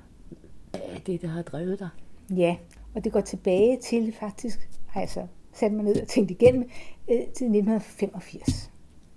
Hvad 0.72 0.82
er 0.82 1.00
det, 1.00 1.22
der 1.22 1.28
har 1.28 1.42
drevet 1.42 1.80
dig? 1.80 1.90
Ja, 2.38 2.58
og 2.96 3.04
det 3.04 3.12
går 3.12 3.22
tilbage 3.22 3.78
til 3.78 4.14
faktisk, 4.20 4.70
har 4.88 5.02
jeg 5.02 5.10
så 5.10 5.28
sat 5.54 5.72
mig 5.72 5.84
ned 5.84 6.02
og 6.02 6.08
tænkt 6.08 6.32
igennem, 6.32 6.64
øh, 7.10 7.18
til 7.18 7.46
1985. 7.46 8.72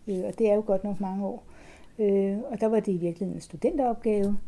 Øh, 0.08 0.24
og 0.24 0.38
det 0.38 0.50
er 0.50 0.54
jo 0.54 0.62
godt 0.66 0.84
nok 0.84 1.00
mange 1.00 1.26
år. 1.26 1.44
Øh, 1.98 2.38
og 2.50 2.60
der 2.60 2.66
var 2.66 2.80
det 2.80 2.92
i 2.92 2.96
virkeligheden 2.96 3.34
en 3.34 3.40
studenteropgave, 3.40 4.38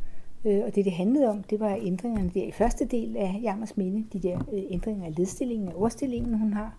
Øh, 0.44 0.64
og 0.66 0.74
det, 0.74 0.84
det 0.84 0.92
handlede 0.92 1.28
om, 1.28 1.42
det 1.42 1.60
var 1.60 1.78
ændringerne 1.82 2.30
der 2.34 2.44
i 2.44 2.52
første 2.52 2.84
del 2.84 3.16
af 3.16 3.40
Jammers 3.42 3.76
Minde, 3.76 4.04
de 4.12 4.28
der 4.28 4.38
øh, 4.52 4.62
ændringer 4.70 5.06
af 5.06 5.14
ledstillingen 5.16 5.68
og 5.68 5.82
ordstillingen, 5.82 6.38
hun 6.38 6.52
har, 6.52 6.76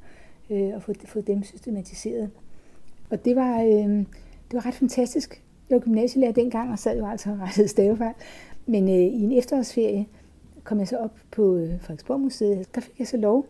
øh, 0.49 0.71
og 0.75 0.83
få, 0.83 0.93
få 1.05 1.21
dem 1.21 1.43
systematiseret. 1.43 2.29
Og 3.09 3.25
det 3.25 3.35
var, 3.35 3.61
øh, 3.61 3.97
det 4.51 4.53
var 4.53 4.65
ret 4.65 4.73
fantastisk. 4.73 5.43
Jeg 5.69 5.75
var 5.75 5.81
gymnasielærer 5.81 6.31
dengang, 6.31 6.71
og 6.71 6.79
sad 6.79 6.97
jo 6.97 7.07
altså 7.07 7.29
og 7.29 7.39
rettede 7.39 7.67
stavefejl. 7.67 8.13
Men 8.65 8.89
øh, 8.89 8.95
i 8.95 9.23
en 9.23 9.31
efterårsferie 9.31 10.05
kom 10.63 10.79
jeg 10.79 10.87
så 10.87 10.97
op 10.97 11.15
på 11.31 11.55
øh, 11.55 11.81
Frederiksborg 11.81 12.19
Museet. 12.19 12.75
Der 12.75 12.81
fik 12.81 12.99
jeg 12.99 13.07
så 13.07 13.17
lov 13.17 13.45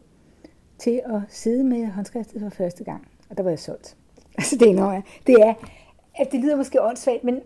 til 0.78 1.02
at 1.06 1.22
sidde 1.30 1.64
med 1.64 1.86
håndskriftet 1.86 2.42
for 2.42 2.50
første 2.50 2.84
gang. 2.84 3.08
Og 3.30 3.38
der 3.38 3.44
var 3.44 3.50
jeg 3.50 3.60
solgt. 3.60 3.96
Altså 4.38 4.58
det 4.58 4.72
er, 4.72 5.02
det 5.28 5.36
er, 5.36 5.54
at 6.16 6.32
det 6.32 6.40
lyder 6.40 6.56
måske 6.56 6.82
åndssvagt, 6.82 7.24
men 7.24 7.40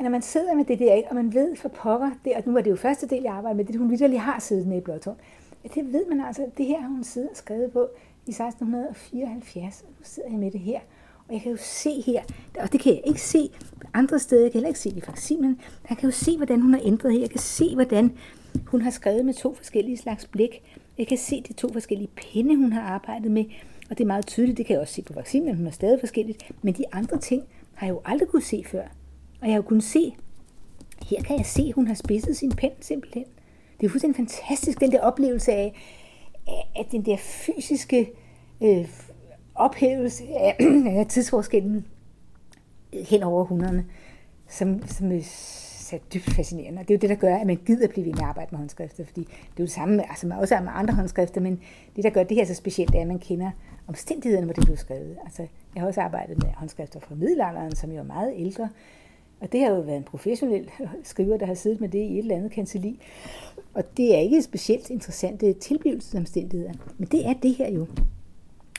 når 0.00 0.08
man 0.08 0.22
sidder 0.22 0.54
med 0.54 0.64
det 0.64 0.78
der, 0.78 1.02
og 1.10 1.14
man 1.14 1.34
ved 1.34 1.56
for 1.56 1.68
pokker, 1.68 2.10
det, 2.24 2.32
og 2.36 2.42
nu 2.46 2.56
er 2.56 2.62
det 2.62 2.70
jo 2.70 2.76
første 2.76 3.06
del, 3.08 3.22
jeg 3.22 3.32
arbejder 3.32 3.56
med, 3.56 3.64
det 3.64 3.76
hun 3.76 3.90
lige 3.90 4.18
har 4.18 4.40
siddet 4.40 4.66
med 4.66 4.76
i 4.76 4.80
Blåtårn, 4.80 5.16
at 5.64 5.74
det 5.74 5.92
ved 5.92 6.06
man 6.08 6.20
altså, 6.20 6.46
det 6.58 6.66
her 6.66 6.80
har 6.80 6.88
hun 6.88 7.04
siddet 7.04 7.30
og 7.30 7.36
skrevet 7.36 7.72
på 7.72 7.88
i 8.26 8.30
1674, 8.30 9.82
og 9.82 9.88
nu 9.98 10.04
sidder 10.04 10.28
jeg 10.28 10.38
med 10.38 10.50
det 10.50 10.60
her, 10.60 10.80
og 11.28 11.34
jeg 11.34 11.42
kan 11.42 11.50
jo 11.50 11.58
se 11.60 12.00
her, 12.06 12.22
og 12.60 12.72
det 12.72 12.80
kan 12.80 12.92
jeg 12.92 13.02
ikke 13.06 13.20
se 13.22 13.50
andre 13.94 14.18
steder, 14.18 14.42
jeg 14.42 14.52
kan 14.52 14.58
heller 14.58 14.68
ikke 14.68 14.80
se 14.80 14.90
det 14.90 14.96
i 14.96 15.00
faksimen, 15.00 15.60
jeg 15.88 15.98
kan 15.98 16.08
jo 16.08 16.16
se, 16.16 16.36
hvordan 16.36 16.60
hun 16.60 16.74
har 16.74 16.80
ændret 16.84 17.12
her, 17.12 17.20
jeg 17.20 17.30
kan 17.30 17.40
se, 17.40 17.74
hvordan 17.74 18.12
hun 18.66 18.80
har 18.80 18.90
skrevet 18.90 19.24
med 19.24 19.34
to 19.34 19.54
forskellige 19.54 19.96
slags 19.96 20.26
blik, 20.26 20.78
jeg 20.98 21.06
kan 21.06 21.18
se 21.18 21.42
de 21.48 21.52
to 21.52 21.72
forskellige 21.72 22.10
pinde, 22.16 22.56
hun 22.56 22.72
har 22.72 22.82
arbejdet 22.82 23.30
med, 23.30 23.44
og 23.44 23.74
og 23.90 23.98
det 23.98 24.04
er 24.04 24.06
meget 24.06 24.26
tydeligt, 24.26 24.58
det 24.58 24.66
kan 24.66 24.74
jeg 24.74 24.80
også 24.80 24.94
se 24.94 25.02
på 25.02 25.12
vaccinen, 25.12 25.56
hun 25.56 25.66
er 25.66 25.70
stadig 25.70 26.00
forskelligt, 26.00 26.52
men 26.62 26.74
de 26.74 26.84
andre 26.92 27.18
ting 27.18 27.42
har 27.74 27.86
jeg 27.86 27.92
jo 27.92 28.00
aldrig 28.04 28.28
kunne 28.28 28.42
se 28.42 28.64
før. 28.66 28.82
Og 29.40 29.46
jeg 29.46 29.50
har 29.50 29.56
jo 29.56 29.62
kunnet 29.62 29.84
se, 29.84 30.16
her 31.10 31.22
kan 31.22 31.36
jeg 31.36 31.46
se, 31.46 31.62
at 31.62 31.74
hun 31.74 31.86
har 31.86 31.94
spidset 31.94 32.36
sin 32.36 32.52
pen 32.52 32.70
simpelthen. 32.80 33.24
Det 33.80 33.86
er 33.86 33.90
fuldstændig 33.90 34.16
fantastisk, 34.16 34.80
den 34.80 34.92
der 34.92 35.00
oplevelse 35.00 35.52
af, 35.52 35.74
at 36.76 36.86
den 36.92 37.04
der 37.04 37.16
fysiske 37.16 38.10
øh, 38.62 38.88
ophævelse 39.54 40.24
af, 40.28 40.56
af 40.98 41.06
tidsforskellen 41.06 41.86
hen 42.92 43.22
over 43.22 43.40
århundrederne, 43.40 43.86
som, 44.48 44.86
som 44.86 45.12
øh, 45.12 45.18
er 45.18 45.22
så 45.84 45.98
dybt 46.14 46.30
fascinerende. 46.30 46.80
Og 46.80 46.88
det 46.88 46.94
er 46.94 46.98
jo 46.98 47.00
det, 47.00 47.10
der 47.10 47.16
gør, 47.16 47.36
at 47.36 47.46
man 47.46 47.56
gider 47.66 47.88
blive 47.88 48.06
ved 48.06 48.12
med 48.12 48.22
at 48.22 48.28
arbejde 48.28 48.48
med 48.50 48.58
håndskrifter, 48.58 49.04
fordi 49.04 49.20
det 49.20 49.30
er 49.30 49.54
jo 49.58 49.64
det 49.64 49.72
samme, 49.72 50.10
altså 50.10 50.26
man 50.26 50.38
også 50.38 50.60
med 50.60 50.72
andre 50.74 50.94
håndskrifter, 50.94 51.40
men 51.40 51.60
det, 51.96 52.04
der 52.04 52.10
gør 52.10 52.22
det 52.22 52.36
her 52.36 52.44
så 52.44 52.54
specielt, 52.54 52.94
er, 52.94 53.00
at 53.00 53.06
man 53.06 53.18
kender 53.18 53.50
omstændighederne, 53.86 54.46
hvor 54.46 54.54
det 54.54 54.64
blev 54.64 54.76
skrevet. 54.76 55.16
Altså, 55.24 55.46
jeg 55.74 55.80
har 55.80 55.86
også 55.86 56.00
arbejdet 56.00 56.42
med 56.42 56.52
håndskrifter 56.52 57.00
fra 57.00 57.14
middelalderen, 57.14 57.76
som 57.76 57.92
jo 57.92 57.98
er 57.98 58.02
meget 58.02 58.32
ældre, 58.36 58.68
og 59.40 59.52
det 59.52 59.60
har 59.60 59.70
jo 59.70 59.80
været 59.80 59.96
en 59.96 60.04
professionel 60.04 60.70
skriver, 61.02 61.36
der 61.36 61.46
har 61.46 61.54
siddet 61.54 61.80
med 61.80 61.88
det 61.88 61.98
i 61.98 62.12
et 62.12 62.18
eller 62.18 62.36
andet 62.36 62.52
kanseli. 62.52 63.00
Og 63.74 63.96
det 63.96 64.14
er 64.14 64.18
ikke 64.18 64.42
specielt 64.42 64.90
interessante 64.90 65.52
tilblivelsesomstændigheder, 65.52 66.72
men 66.98 67.08
det 67.08 67.26
er 67.26 67.32
det 67.32 67.54
her 67.54 67.70
jo. 67.70 67.86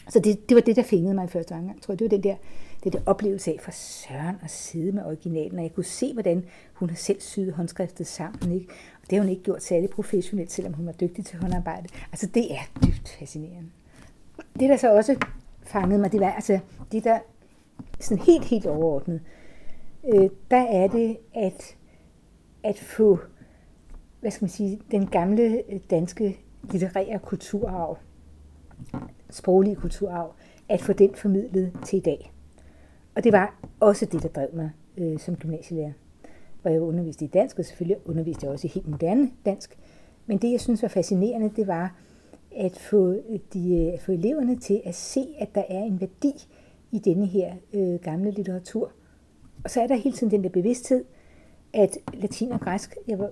Så 0.10 0.20
det, 0.20 0.50
det 0.50 0.56
var 0.56 0.62
det, 0.62 0.76
der 0.76 0.84
fængede 0.84 1.14
mig 1.14 1.26
i 1.26 1.28
første 1.28 1.52
omgang. 1.52 1.76
Jeg 1.76 1.82
tror, 1.82 1.96
det 1.96 2.06
var 2.06 2.10
den 2.10 2.24
der, 2.24 2.36
det 2.84 2.94
der 2.94 3.00
oplevelse 3.06 3.52
af 3.52 3.60
for 3.62 3.72
Søren 3.72 4.36
at 4.44 4.52
sidde 4.52 4.92
med 4.92 5.04
originalen, 5.04 5.58
og 5.58 5.64
jeg 5.64 5.74
kunne 5.74 5.84
se, 5.84 6.14
hvordan 6.14 6.46
hun 6.74 6.90
har 6.90 6.98
selv 6.98 7.22
syet 7.22 7.54
håndskriftet 7.54 8.08
sammen. 8.08 8.52
Ikke? 8.52 8.68
Og 9.02 9.10
det 9.10 9.18
har 9.18 9.24
hun 9.24 9.30
ikke 9.30 9.44
gjort 9.44 9.64
særlig 9.64 9.90
professionelt, 9.90 10.52
selvom 10.52 10.74
hun 10.74 10.86
var 10.86 10.92
dygtig 10.92 11.26
til 11.26 11.40
håndarbejde. 11.40 11.88
Altså, 12.12 12.28
det 12.28 12.54
er 12.54 12.62
dybt 12.86 13.10
fascinerende. 13.20 13.70
Det, 14.60 14.70
der 14.70 14.78
så 14.78 14.96
også 14.96 15.16
fangede 15.64 16.00
mig, 16.00 16.12
det 16.12 16.20
var 16.20 16.32
altså 16.32 16.60
det, 16.92 17.04
der 17.04 17.20
sådan 18.00 18.24
helt, 18.24 18.46
helt 18.46 18.66
overordnet, 18.66 19.22
øh, 20.14 20.30
der 20.52 20.62
er 20.62 20.88
det 20.88 21.18
at, 21.34 21.76
at 22.64 22.80
få, 22.80 23.20
hvad 24.22 24.32
skal 24.32 24.44
man 24.44 24.50
sige, 24.50 24.82
den 24.92 25.08
gamle 25.08 25.64
danske 25.90 26.38
litterære 26.72 27.20
kulturarv, 27.20 27.98
sproglige 29.30 29.76
kulturarv, 29.76 30.34
at 30.70 30.82
få 30.82 30.94
den 30.94 31.16
formidlet 31.16 31.74
til 31.86 31.98
i 31.98 32.02
dag. 32.02 32.32
Og 33.16 33.24
det 33.24 33.34
var 33.34 33.60
også 33.80 34.06
det, 34.06 34.24
der 34.24 34.30
drev 34.30 34.50
mig 34.54 34.72
øh, 34.98 35.20
som 35.20 35.36
gymnasielærer. 35.36 35.92
Hvor 36.62 36.72
jeg 36.72 36.82
underviste 36.82 37.26
i 37.26 37.28
dansk, 37.28 37.60
og 37.60 37.66
selvfølgelig 37.66 38.08
underviste 38.08 38.46
jeg 38.46 38.54
også 38.54 38.68
i 38.68 38.72
helt 38.74 38.88
moderne 38.88 39.32
dansk. 39.46 39.78
Men 40.26 40.38
det, 40.38 40.52
jeg 40.52 40.62
synes 40.62 40.82
var 40.82 40.88
fascinerende, 40.88 41.52
det 41.56 41.68
var 41.68 41.96
at 42.56 42.78
få, 42.78 43.16
de, 43.54 43.92
at 43.94 44.02
få 44.02 44.12
eleverne 44.12 44.60
til 44.60 44.82
at 44.86 44.96
se, 44.96 45.26
at 45.40 45.56
der 45.56 45.64
er 45.70 45.84
en 45.84 46.02
værdi 46.02 46.48
i 46.92 47.00
denne 47.00 47.26
her 47.26 47.54
øh, 47.74 48.00
gamle 48.00 48.32
litteratur. 48.32 48.92
Og 49.64 49.70
så 49.70 49.82
er 49.82 49.88
der 49.88 49.96
hele 49.96 50.16
tiden 50.16 50.32
den 50.32 50.44
der 50.44 50.50
bevidsthed, 50.50 51.06
at 51.74 51.98
latin 52.14 52.52
og 52.52 52.60
græsk, 52.60 52.98
jeg 53.08 53.20
var, 53.20 53.30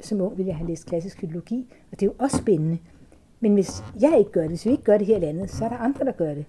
som 0.00 0.20
ung 0.20 0.36
ville 0.36 0.48
jeg 0.48 0.56
have 0.56 0.68
læst 0.68 0.86
klassisk 0.86 1.20
filologi, 1.20 1.74
og 1.92 2.00
det 2.00 2.06
er 2.06 2.10
jo 2.10 2.14
også 2.18 2.36
spændende. 2.36 2.78
Men 3.40 3.54
hvis 3.54 3.82
jeg 4.00 4.18
ikke 4.18 4.30
gør 4.30 4.40
det, 4.40 4.50
hvis 4.50 4.66
vi 4.66 4.70
ikke 4.70 4.82
gør 4.82 4.98
det 4.98 5.06
her 5.06 5.16
i 5.16 5.20
landet, 5.20 5.50
så 5.50 5.64
er 5.64 5.68
der 5.68 5.76
andre, 5.76 6.04
der 6.04 6.12
gør 6.12 6.34
det. 6.34 6.44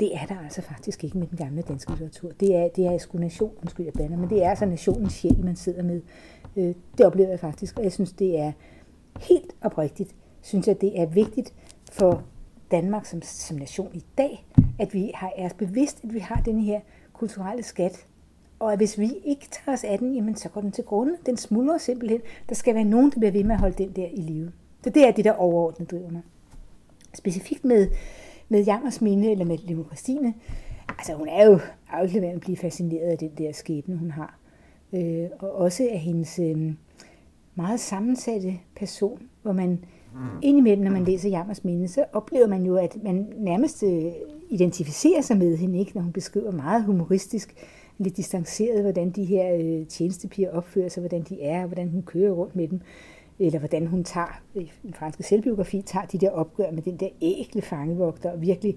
Det 0.00 0.14
er 0.14 0.26
der 0.26 0.38
altså 0.44 0.62
faktisk 0.62 1.04
ikke 1.04 1.18
med 1.18 1.26
den 1.26 1.38
gamle 1.38 1.62
danske 1.62 1.90
litteratur. 1.90 2.30
Det 2.40 2.56
er, 2.56 2.68
det 2.68 2.86
er 2.86 2.98
sgu 2.98 3.18
nation, 3.18 3.52
undskyld 3.62 3.86
jeg 3.86 3.92
bander, 3.92 4.16
men 4.16 4.30
det 4.30 4.44
er 4.44 4.50
altså 4.50 4.66
nationens 4.66 5.12
sjæl, 5.12 5.44
man 5.44 5.56
sidder 5.56 5.82
med. 5.82 6.00
Øh, 6.56 6.74
det 6.98 7.06
oplever 7.06 7.30
jeg 7.30 7.40
faktisk, 7.40 7.78
og 7.78 7.84
jeg 7.84 7.92
synes, 7.92 8.12
det 8.12 8.38
er 8.38 8.52
helt 9.20 9.54
oprigtigt, 9.62 10.14
synes 10.42 10.68
jeg, 10.68 10.80
det 10.80 11.00
er 11.00 11.06
vigtigt 11.06 11.54
for 11.92 12.22
Danmark 12.70 13.06
som, 13.06 13.22
som 13.22 13.56
nation 13.56 13.90
i 13.94 14.04
dag, 14.18 14.46
at 14.78 14.94
vi 14.94 15.10
har, 15.14 15.32
er 15.36 15.48
bevidst, 15.58 16.04
at 16.04 16.14
vi 16.14 16.18
har 16.18 16.42
den 16.44 16.60
her 16.60 16.80
kulturelle 17.12 17.62
skat, 17.62 18.06
og 18.58 18.72
at 18.72 18.78
hvis 18.78 18.98
vi 18.98 19.10
ikke 19.24 19.48
tager 19.50 19.74
os 19.74 19.84
af 19.84 19.98
den, 19.98 20.14
jamen 20.14 20.36
så 20.36 20.48
går 20.48 20.60
den 20.60 20.72
til 20.72 20.84
grunde. 20.84 21.16
Den 21.26 21.36
smuldrer 21.36 21.78
simpelthen. 21.78 22.20
Der 22.48 22.54
skal 22.54 22.74
være 22.74 22.84
nogen, 22.84 23.10
der 23.10 23.18
bliver 23.18 23.32
ved 23.32 23.44
med 23.44 23.54
at 23.54 23.60
holde 23.60 23.84
den 23.84 23.92
der 23.92 24.06
i 24.06 24.20
live. 24.20 24.52
Så 24.84 24.90
det 24.90 25.06
er 25.06 25.10
det, 25.10 25.24
der 25.24 25.32
overordnet 25.32 25.90
driver 25.90 26.10
mig. 26.10 26.22
Specifikt 27.14 27.64
med, 27.64 27.88
med 28.48 28.64
Jammers 28.64 29.00
minde, 29.00 29.30
eller 29.30 29.44
med 29.44 29.58
Limo 29.58 29.84
Christine, 29.84 30.34
altså 30.88 31.14
hun 31.14 31.28
er 31.28 31.46
jo 31.46 31.58
aldrig 31.92 32.22
ved 32.22 32.28
at 32.28 32.40
blive 32.40 32.56
fascineret 32.56 33.10
af 33.10 33.18
den 33.18 33.30
der 33.38 33.52
skæbne, 33.52 33.96
hun 33.96 34.10
har. 34.10 34.38
Øh, 34.92 35.26
og 35.38 35.52
også 35.52 35.88
af 35.92 35.98
hendes 35.98 36.38
øh, 36.38 36.72
meget 37.54 37.80
sammensatte 37.80 38.58
person, 38.76 39.22
hvor 39.42 39.52
man 39.52 39.84
Mm. 40.14 40.20
indimellem, 40.42 40.84
når 40.84 40.90
man 40.90 41.04
læser 41.04 41.28
Jammers 41.28 41.64
minde, 41.64 41.88
så 41.88 42.04
oplever 42.12 42.46
man 42.46 42.66
jo, 42.66 42.76
at 42.76 42.96
man 43.02 43.26
nærmest 43.36 43.82
øh, 43.82 44.12
identificerer 44.48 45.20
sig 45.20 45.36
med 45.36 45.56
hende, 45.56 45.78
ikke? 45.78 45.92
når 45.94 46.02
hun 46.02 46.12
beskriver 46.12 46.50
meget 46.50 46.84
humoristisk, 46.84 47.54
lidt 47.98 48.16
distanceret, 48.16 48.82
hvordan 48.82 49.10
de 49.10 49.24
her 49.24 49.54
øh, 49.54 49.86
tjenestepiger 49.86 50.50
opfører 50.50 50.88
sig, 50.88 51.00
hvordan 51.00 51.22
de 51.22 51.42
er, 51.42 51.66
hvordan 51.66 51.88
hun 51.88 52.02
kører 52.02 52.32
rundt 52.32 52.56
med 52.56 52.68
dem 52.68 52.80
eller 53.40 53.58
hvordan 53.58 53.86
hun 53.86 54.04
tager, 54.04 54.40
i 54.54 54.70
den 54.82 54.94
franske 54.94 55.22
selvbiografi, 55.22 55.82
tager 55.82 56.06
de 56.06 56.18
der 56.18 56.30
opgør 56.30 56.70
med 56.70 56.82
den 56.82 56.96
der 56.96 57.08
ægle 57.22 57.62
fangevogter, 57.62 58.30
og 58.30 58.40
virkelig 58.40 58.76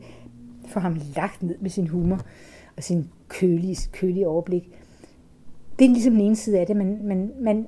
får 0.68 0.80
ham 0.80 0.98
lagt 1.16 1.44
ned 1.44 1.58
med 1.62 1.70
sin 1.70 1.88
humor 1.88 2.20
og 2.78 2.84
sin 2.84 3.10
kølige, 3.28 3.78
kølige 3.92 4.28
overblik. 4.28 4.70
Det 5.80 5.86
er 5.86 5.90
ligesom 5.90 6.14
den 6.14 6.22
ene 6.22 6.36
side 6.36 6.60
af 6.60 6.68
det, 6.68 6.76
man, 6.76 7.00
man, 7.04 7.32
man 7.40 7.68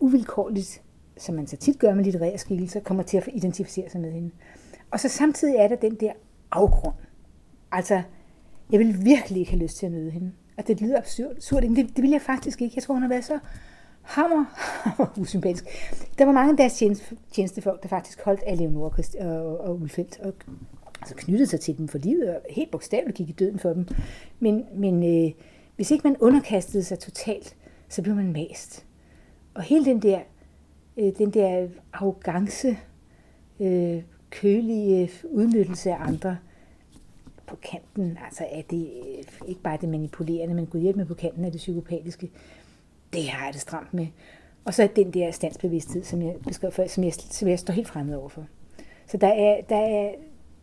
uvilkårligt, 0.00 0.82
som 1.16 1.34
man 1.34 1.46
så 1.46 1.56
tit 1.56 1.78
gør 1.78 1.94
med 1.94 2.04
litterære 2.04 2.38
skikkelser, 2.38 2.80
kommer 2.80 3.02
til 3.02 3.16
at 3.16 3.28
identificere 3.32 3.90
sig 3.90 4.00
med 4.00 4.12
hende. 4.12 4.30
Og 4.90 5.00
så 5.00 5.08
samtidig 5.08 5.56
er 5.56 5.68
der 5.68 5.76
den 5.76 5.94
der 5.94 6.12
afgrund. 6.50 6.94
Altså, 7.72 8.02
jeg 8.70 8.78
vil 8.78 9.04
virkelig 9.04 9.40
ikke 9.40 9.52
have 9.52 9.62
lyst 9.62 9.76
til 9.76 9.86
at 9.86 9.92
møde 9.92 10.10
hende. 10.10 10.32
Og 10.56 10.66
det 10.66 10.80
lyder 10.80 10.98
absurd. 10.98 11.30
absurd. 11.30 11.62
Det, 11.62 11.96
det 11.96 12.02
vil 12.02 12.10
jeg 12.10 12.22
faktisk 12.22 12.62
ikke. 12.62 12.72
Jeg 12.76 12.82
tror, 12.82 12.94
hun 12.94 13.02
har 13.02 13.08
været 13.08 13.24
så 13.24 13.38
hammer, 14.02 14.44
usympatisk. 15.20 15.64
Der 16.18 16.24
var 16.24 16.32
mange 16.32 16.50
af 16.50 16.56
deres 16.56 16.82
tjenestefolk, 17.32 17.82
der 17.82 17.88
faktisk 17.88 18.20
holdt 18.24 18.42
af 18.42 18.58
Leonora 18.58 19.02
og, 19.20 19.60
og 19.60 19.80
Ulfeldt, 19.80 20.20
og 20.20 20.34
altså 21.00 21.14
knyttede 21.14 21.46
sig 21.46 21.60
til 21.60 21.78
dem 21.78 21.88
for 21.88 21.98
livet, 21.98 22.28
og 22.28 22.40
helt 22.50 22.70
bogstaveligt 22.70 23.16
gik 23.16 23.28
i 23.28 23.32
døden 23.32 23.58
for 23.58 23.72
dem. 23.72 23.88
Men, 24.40 24.64
men 24.74 25.24
øh, 25.26 25.32
hvis 25.76 25.90
ikke 25.90 26.08
man 26.08 26.16
underkastede 26.20 26.84
sig 26.84 26.98
totalt, 26.98 27.56
så 27.88 28.02
blev 28.02 28.14
man 28.14 28.32
mast. 28.32 28.86
Og 29.54 29.62
hele 29.62 29.84
den 29.84 30.02
der, 30.02 30.20
øh, 30.96 31.12
den 31.18 31.30
der 31.30 31.68
arrogance, 31.92 32.78
øh, 33.60 34.02
kølige 34.30 35.10
udnyttelse 35.24 35.92
af 35.92 35.96
andre 36.00 36.36
på 37.46 37.56
kanten, 37.56 38.18
altså 38.24 38.44
er 38.50 38.62
det 38.62 38.90
øh, 39.06 39.48
ikke 39.48 39.60
bare 39.60 39.78
det 39.80 39.88
manipulerende, 39.88 40.54
men 40.54 40.66
gudhjælp 40.66 40.96
med 40.96 41.06
på 41.06 41.14
kanten 41.14 41.44
af 41.44 41.52
det 41.52 41.58
psykopatiske, 41.58 42.30
det 43.12 43.28
har 43.28 43.44
jeg 43.44 43.52
det 43.52 43.60
stramt 43.62 43.94
med. 43.94 44.06
Og 44.64 44.74
så 44.74 44.88
den 44.96 45.10
der 45.10 45.30
standsbevidsthed, 45.30 46.04
som 46.04 46.22
jeg 46.22 46.34
beskrev 46.46 46.72
før, 46.72 46.86
som 46.86 47.04
jeg, 47.04 47.12
som 47.14 47.48
jeg 47.48 47.58
står 47.58 47.74
helt 47.74 47.88
fremmed 47.88 48.16
overfor. 48.16 48.46
Så 49.06 49.16
der 49.16 49.28
er, 49.28 49.60
der 49.68 49.76
er 49.76 50.10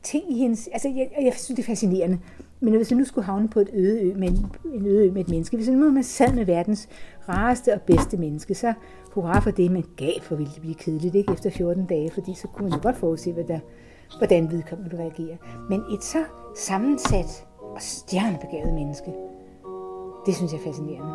ting 0.03 0.31
i 0.31 0.37
hendes... 0.37 0.69
Altså, 0.73 0.89
jeg, 0.89 1.09
jeg 1.21 1.33
synes, 1.33 1.55
det 1.55 1.59
er 1.59 1.63
fascinerende. 1.63 2.19
Men 2.63 2.75
hvis 2.75 2.91
jeg 2.91 2.97
nu 2.97 3.05
skulle 3.05 3.25
havne 3.25 3.49
på 3.49 3.59
et 3.59 3.69
øde 3.73 4.01
ø 4.01 4.13
med 4.15 4.27
en, 4.27 4.51
en 4.73 4.85
øde 4.87 5.07
ø 5.07 5.11
med 5.11 5.21
et 5.21 5.29
menneske, 5.29 5.57
hvis 5.57 5.67
jeg 5.67 5.75
nu 5.75 5.91
man 5.91 6.03
sad 6.03 6.33
med 6.33 6.45
verdens 6.45 6.89
rareste 7.29 7.73
og 7.73 7.81
bedste 7.81 8.17
menneske, 8.17 8.55
så 8.55 8.73
hurra 9.11 9.39
for 9.39 9.51
det, 9.51 9.71
man 9.71 9.83
gav, 9.97 10.21
for 10.21 10.35
ville 10.35 10.51
det 10.53 10.61
blive 10.61 10.75
kedeligt, 10.75 11.15
ikke? 11.15 11.33
Efter 11.33 11.49
14 11.49 11.85
dage, 11.85 12.11
fordi 12.11 12.33
så 12.35 12.47
kunne 12.47 12.69
man 12.69 12.77
jo 12.77 12.83
godt 12.83 12.97
forudse, 12.97 13.33
hvad 13.33 13.43
der, 13.43 13.59
hvordan 14.17 14.51
vedkommende 14.51 14.91
ville 14.91 15.05
reagere. 15.05 15.37
Men 15.69 15.79
et 15.93 16.03
så 16.03 16.23
sammensat 16.55 17.47
og 17.61 17.81
stjernebegavet 17.81 18.73
menneske, 18.73 19.11
det 20.25 20.35
synes 20.35 20.51
jeg 20.51 20.59
er 20.59 20.63
fascinerende. 20.63 21.11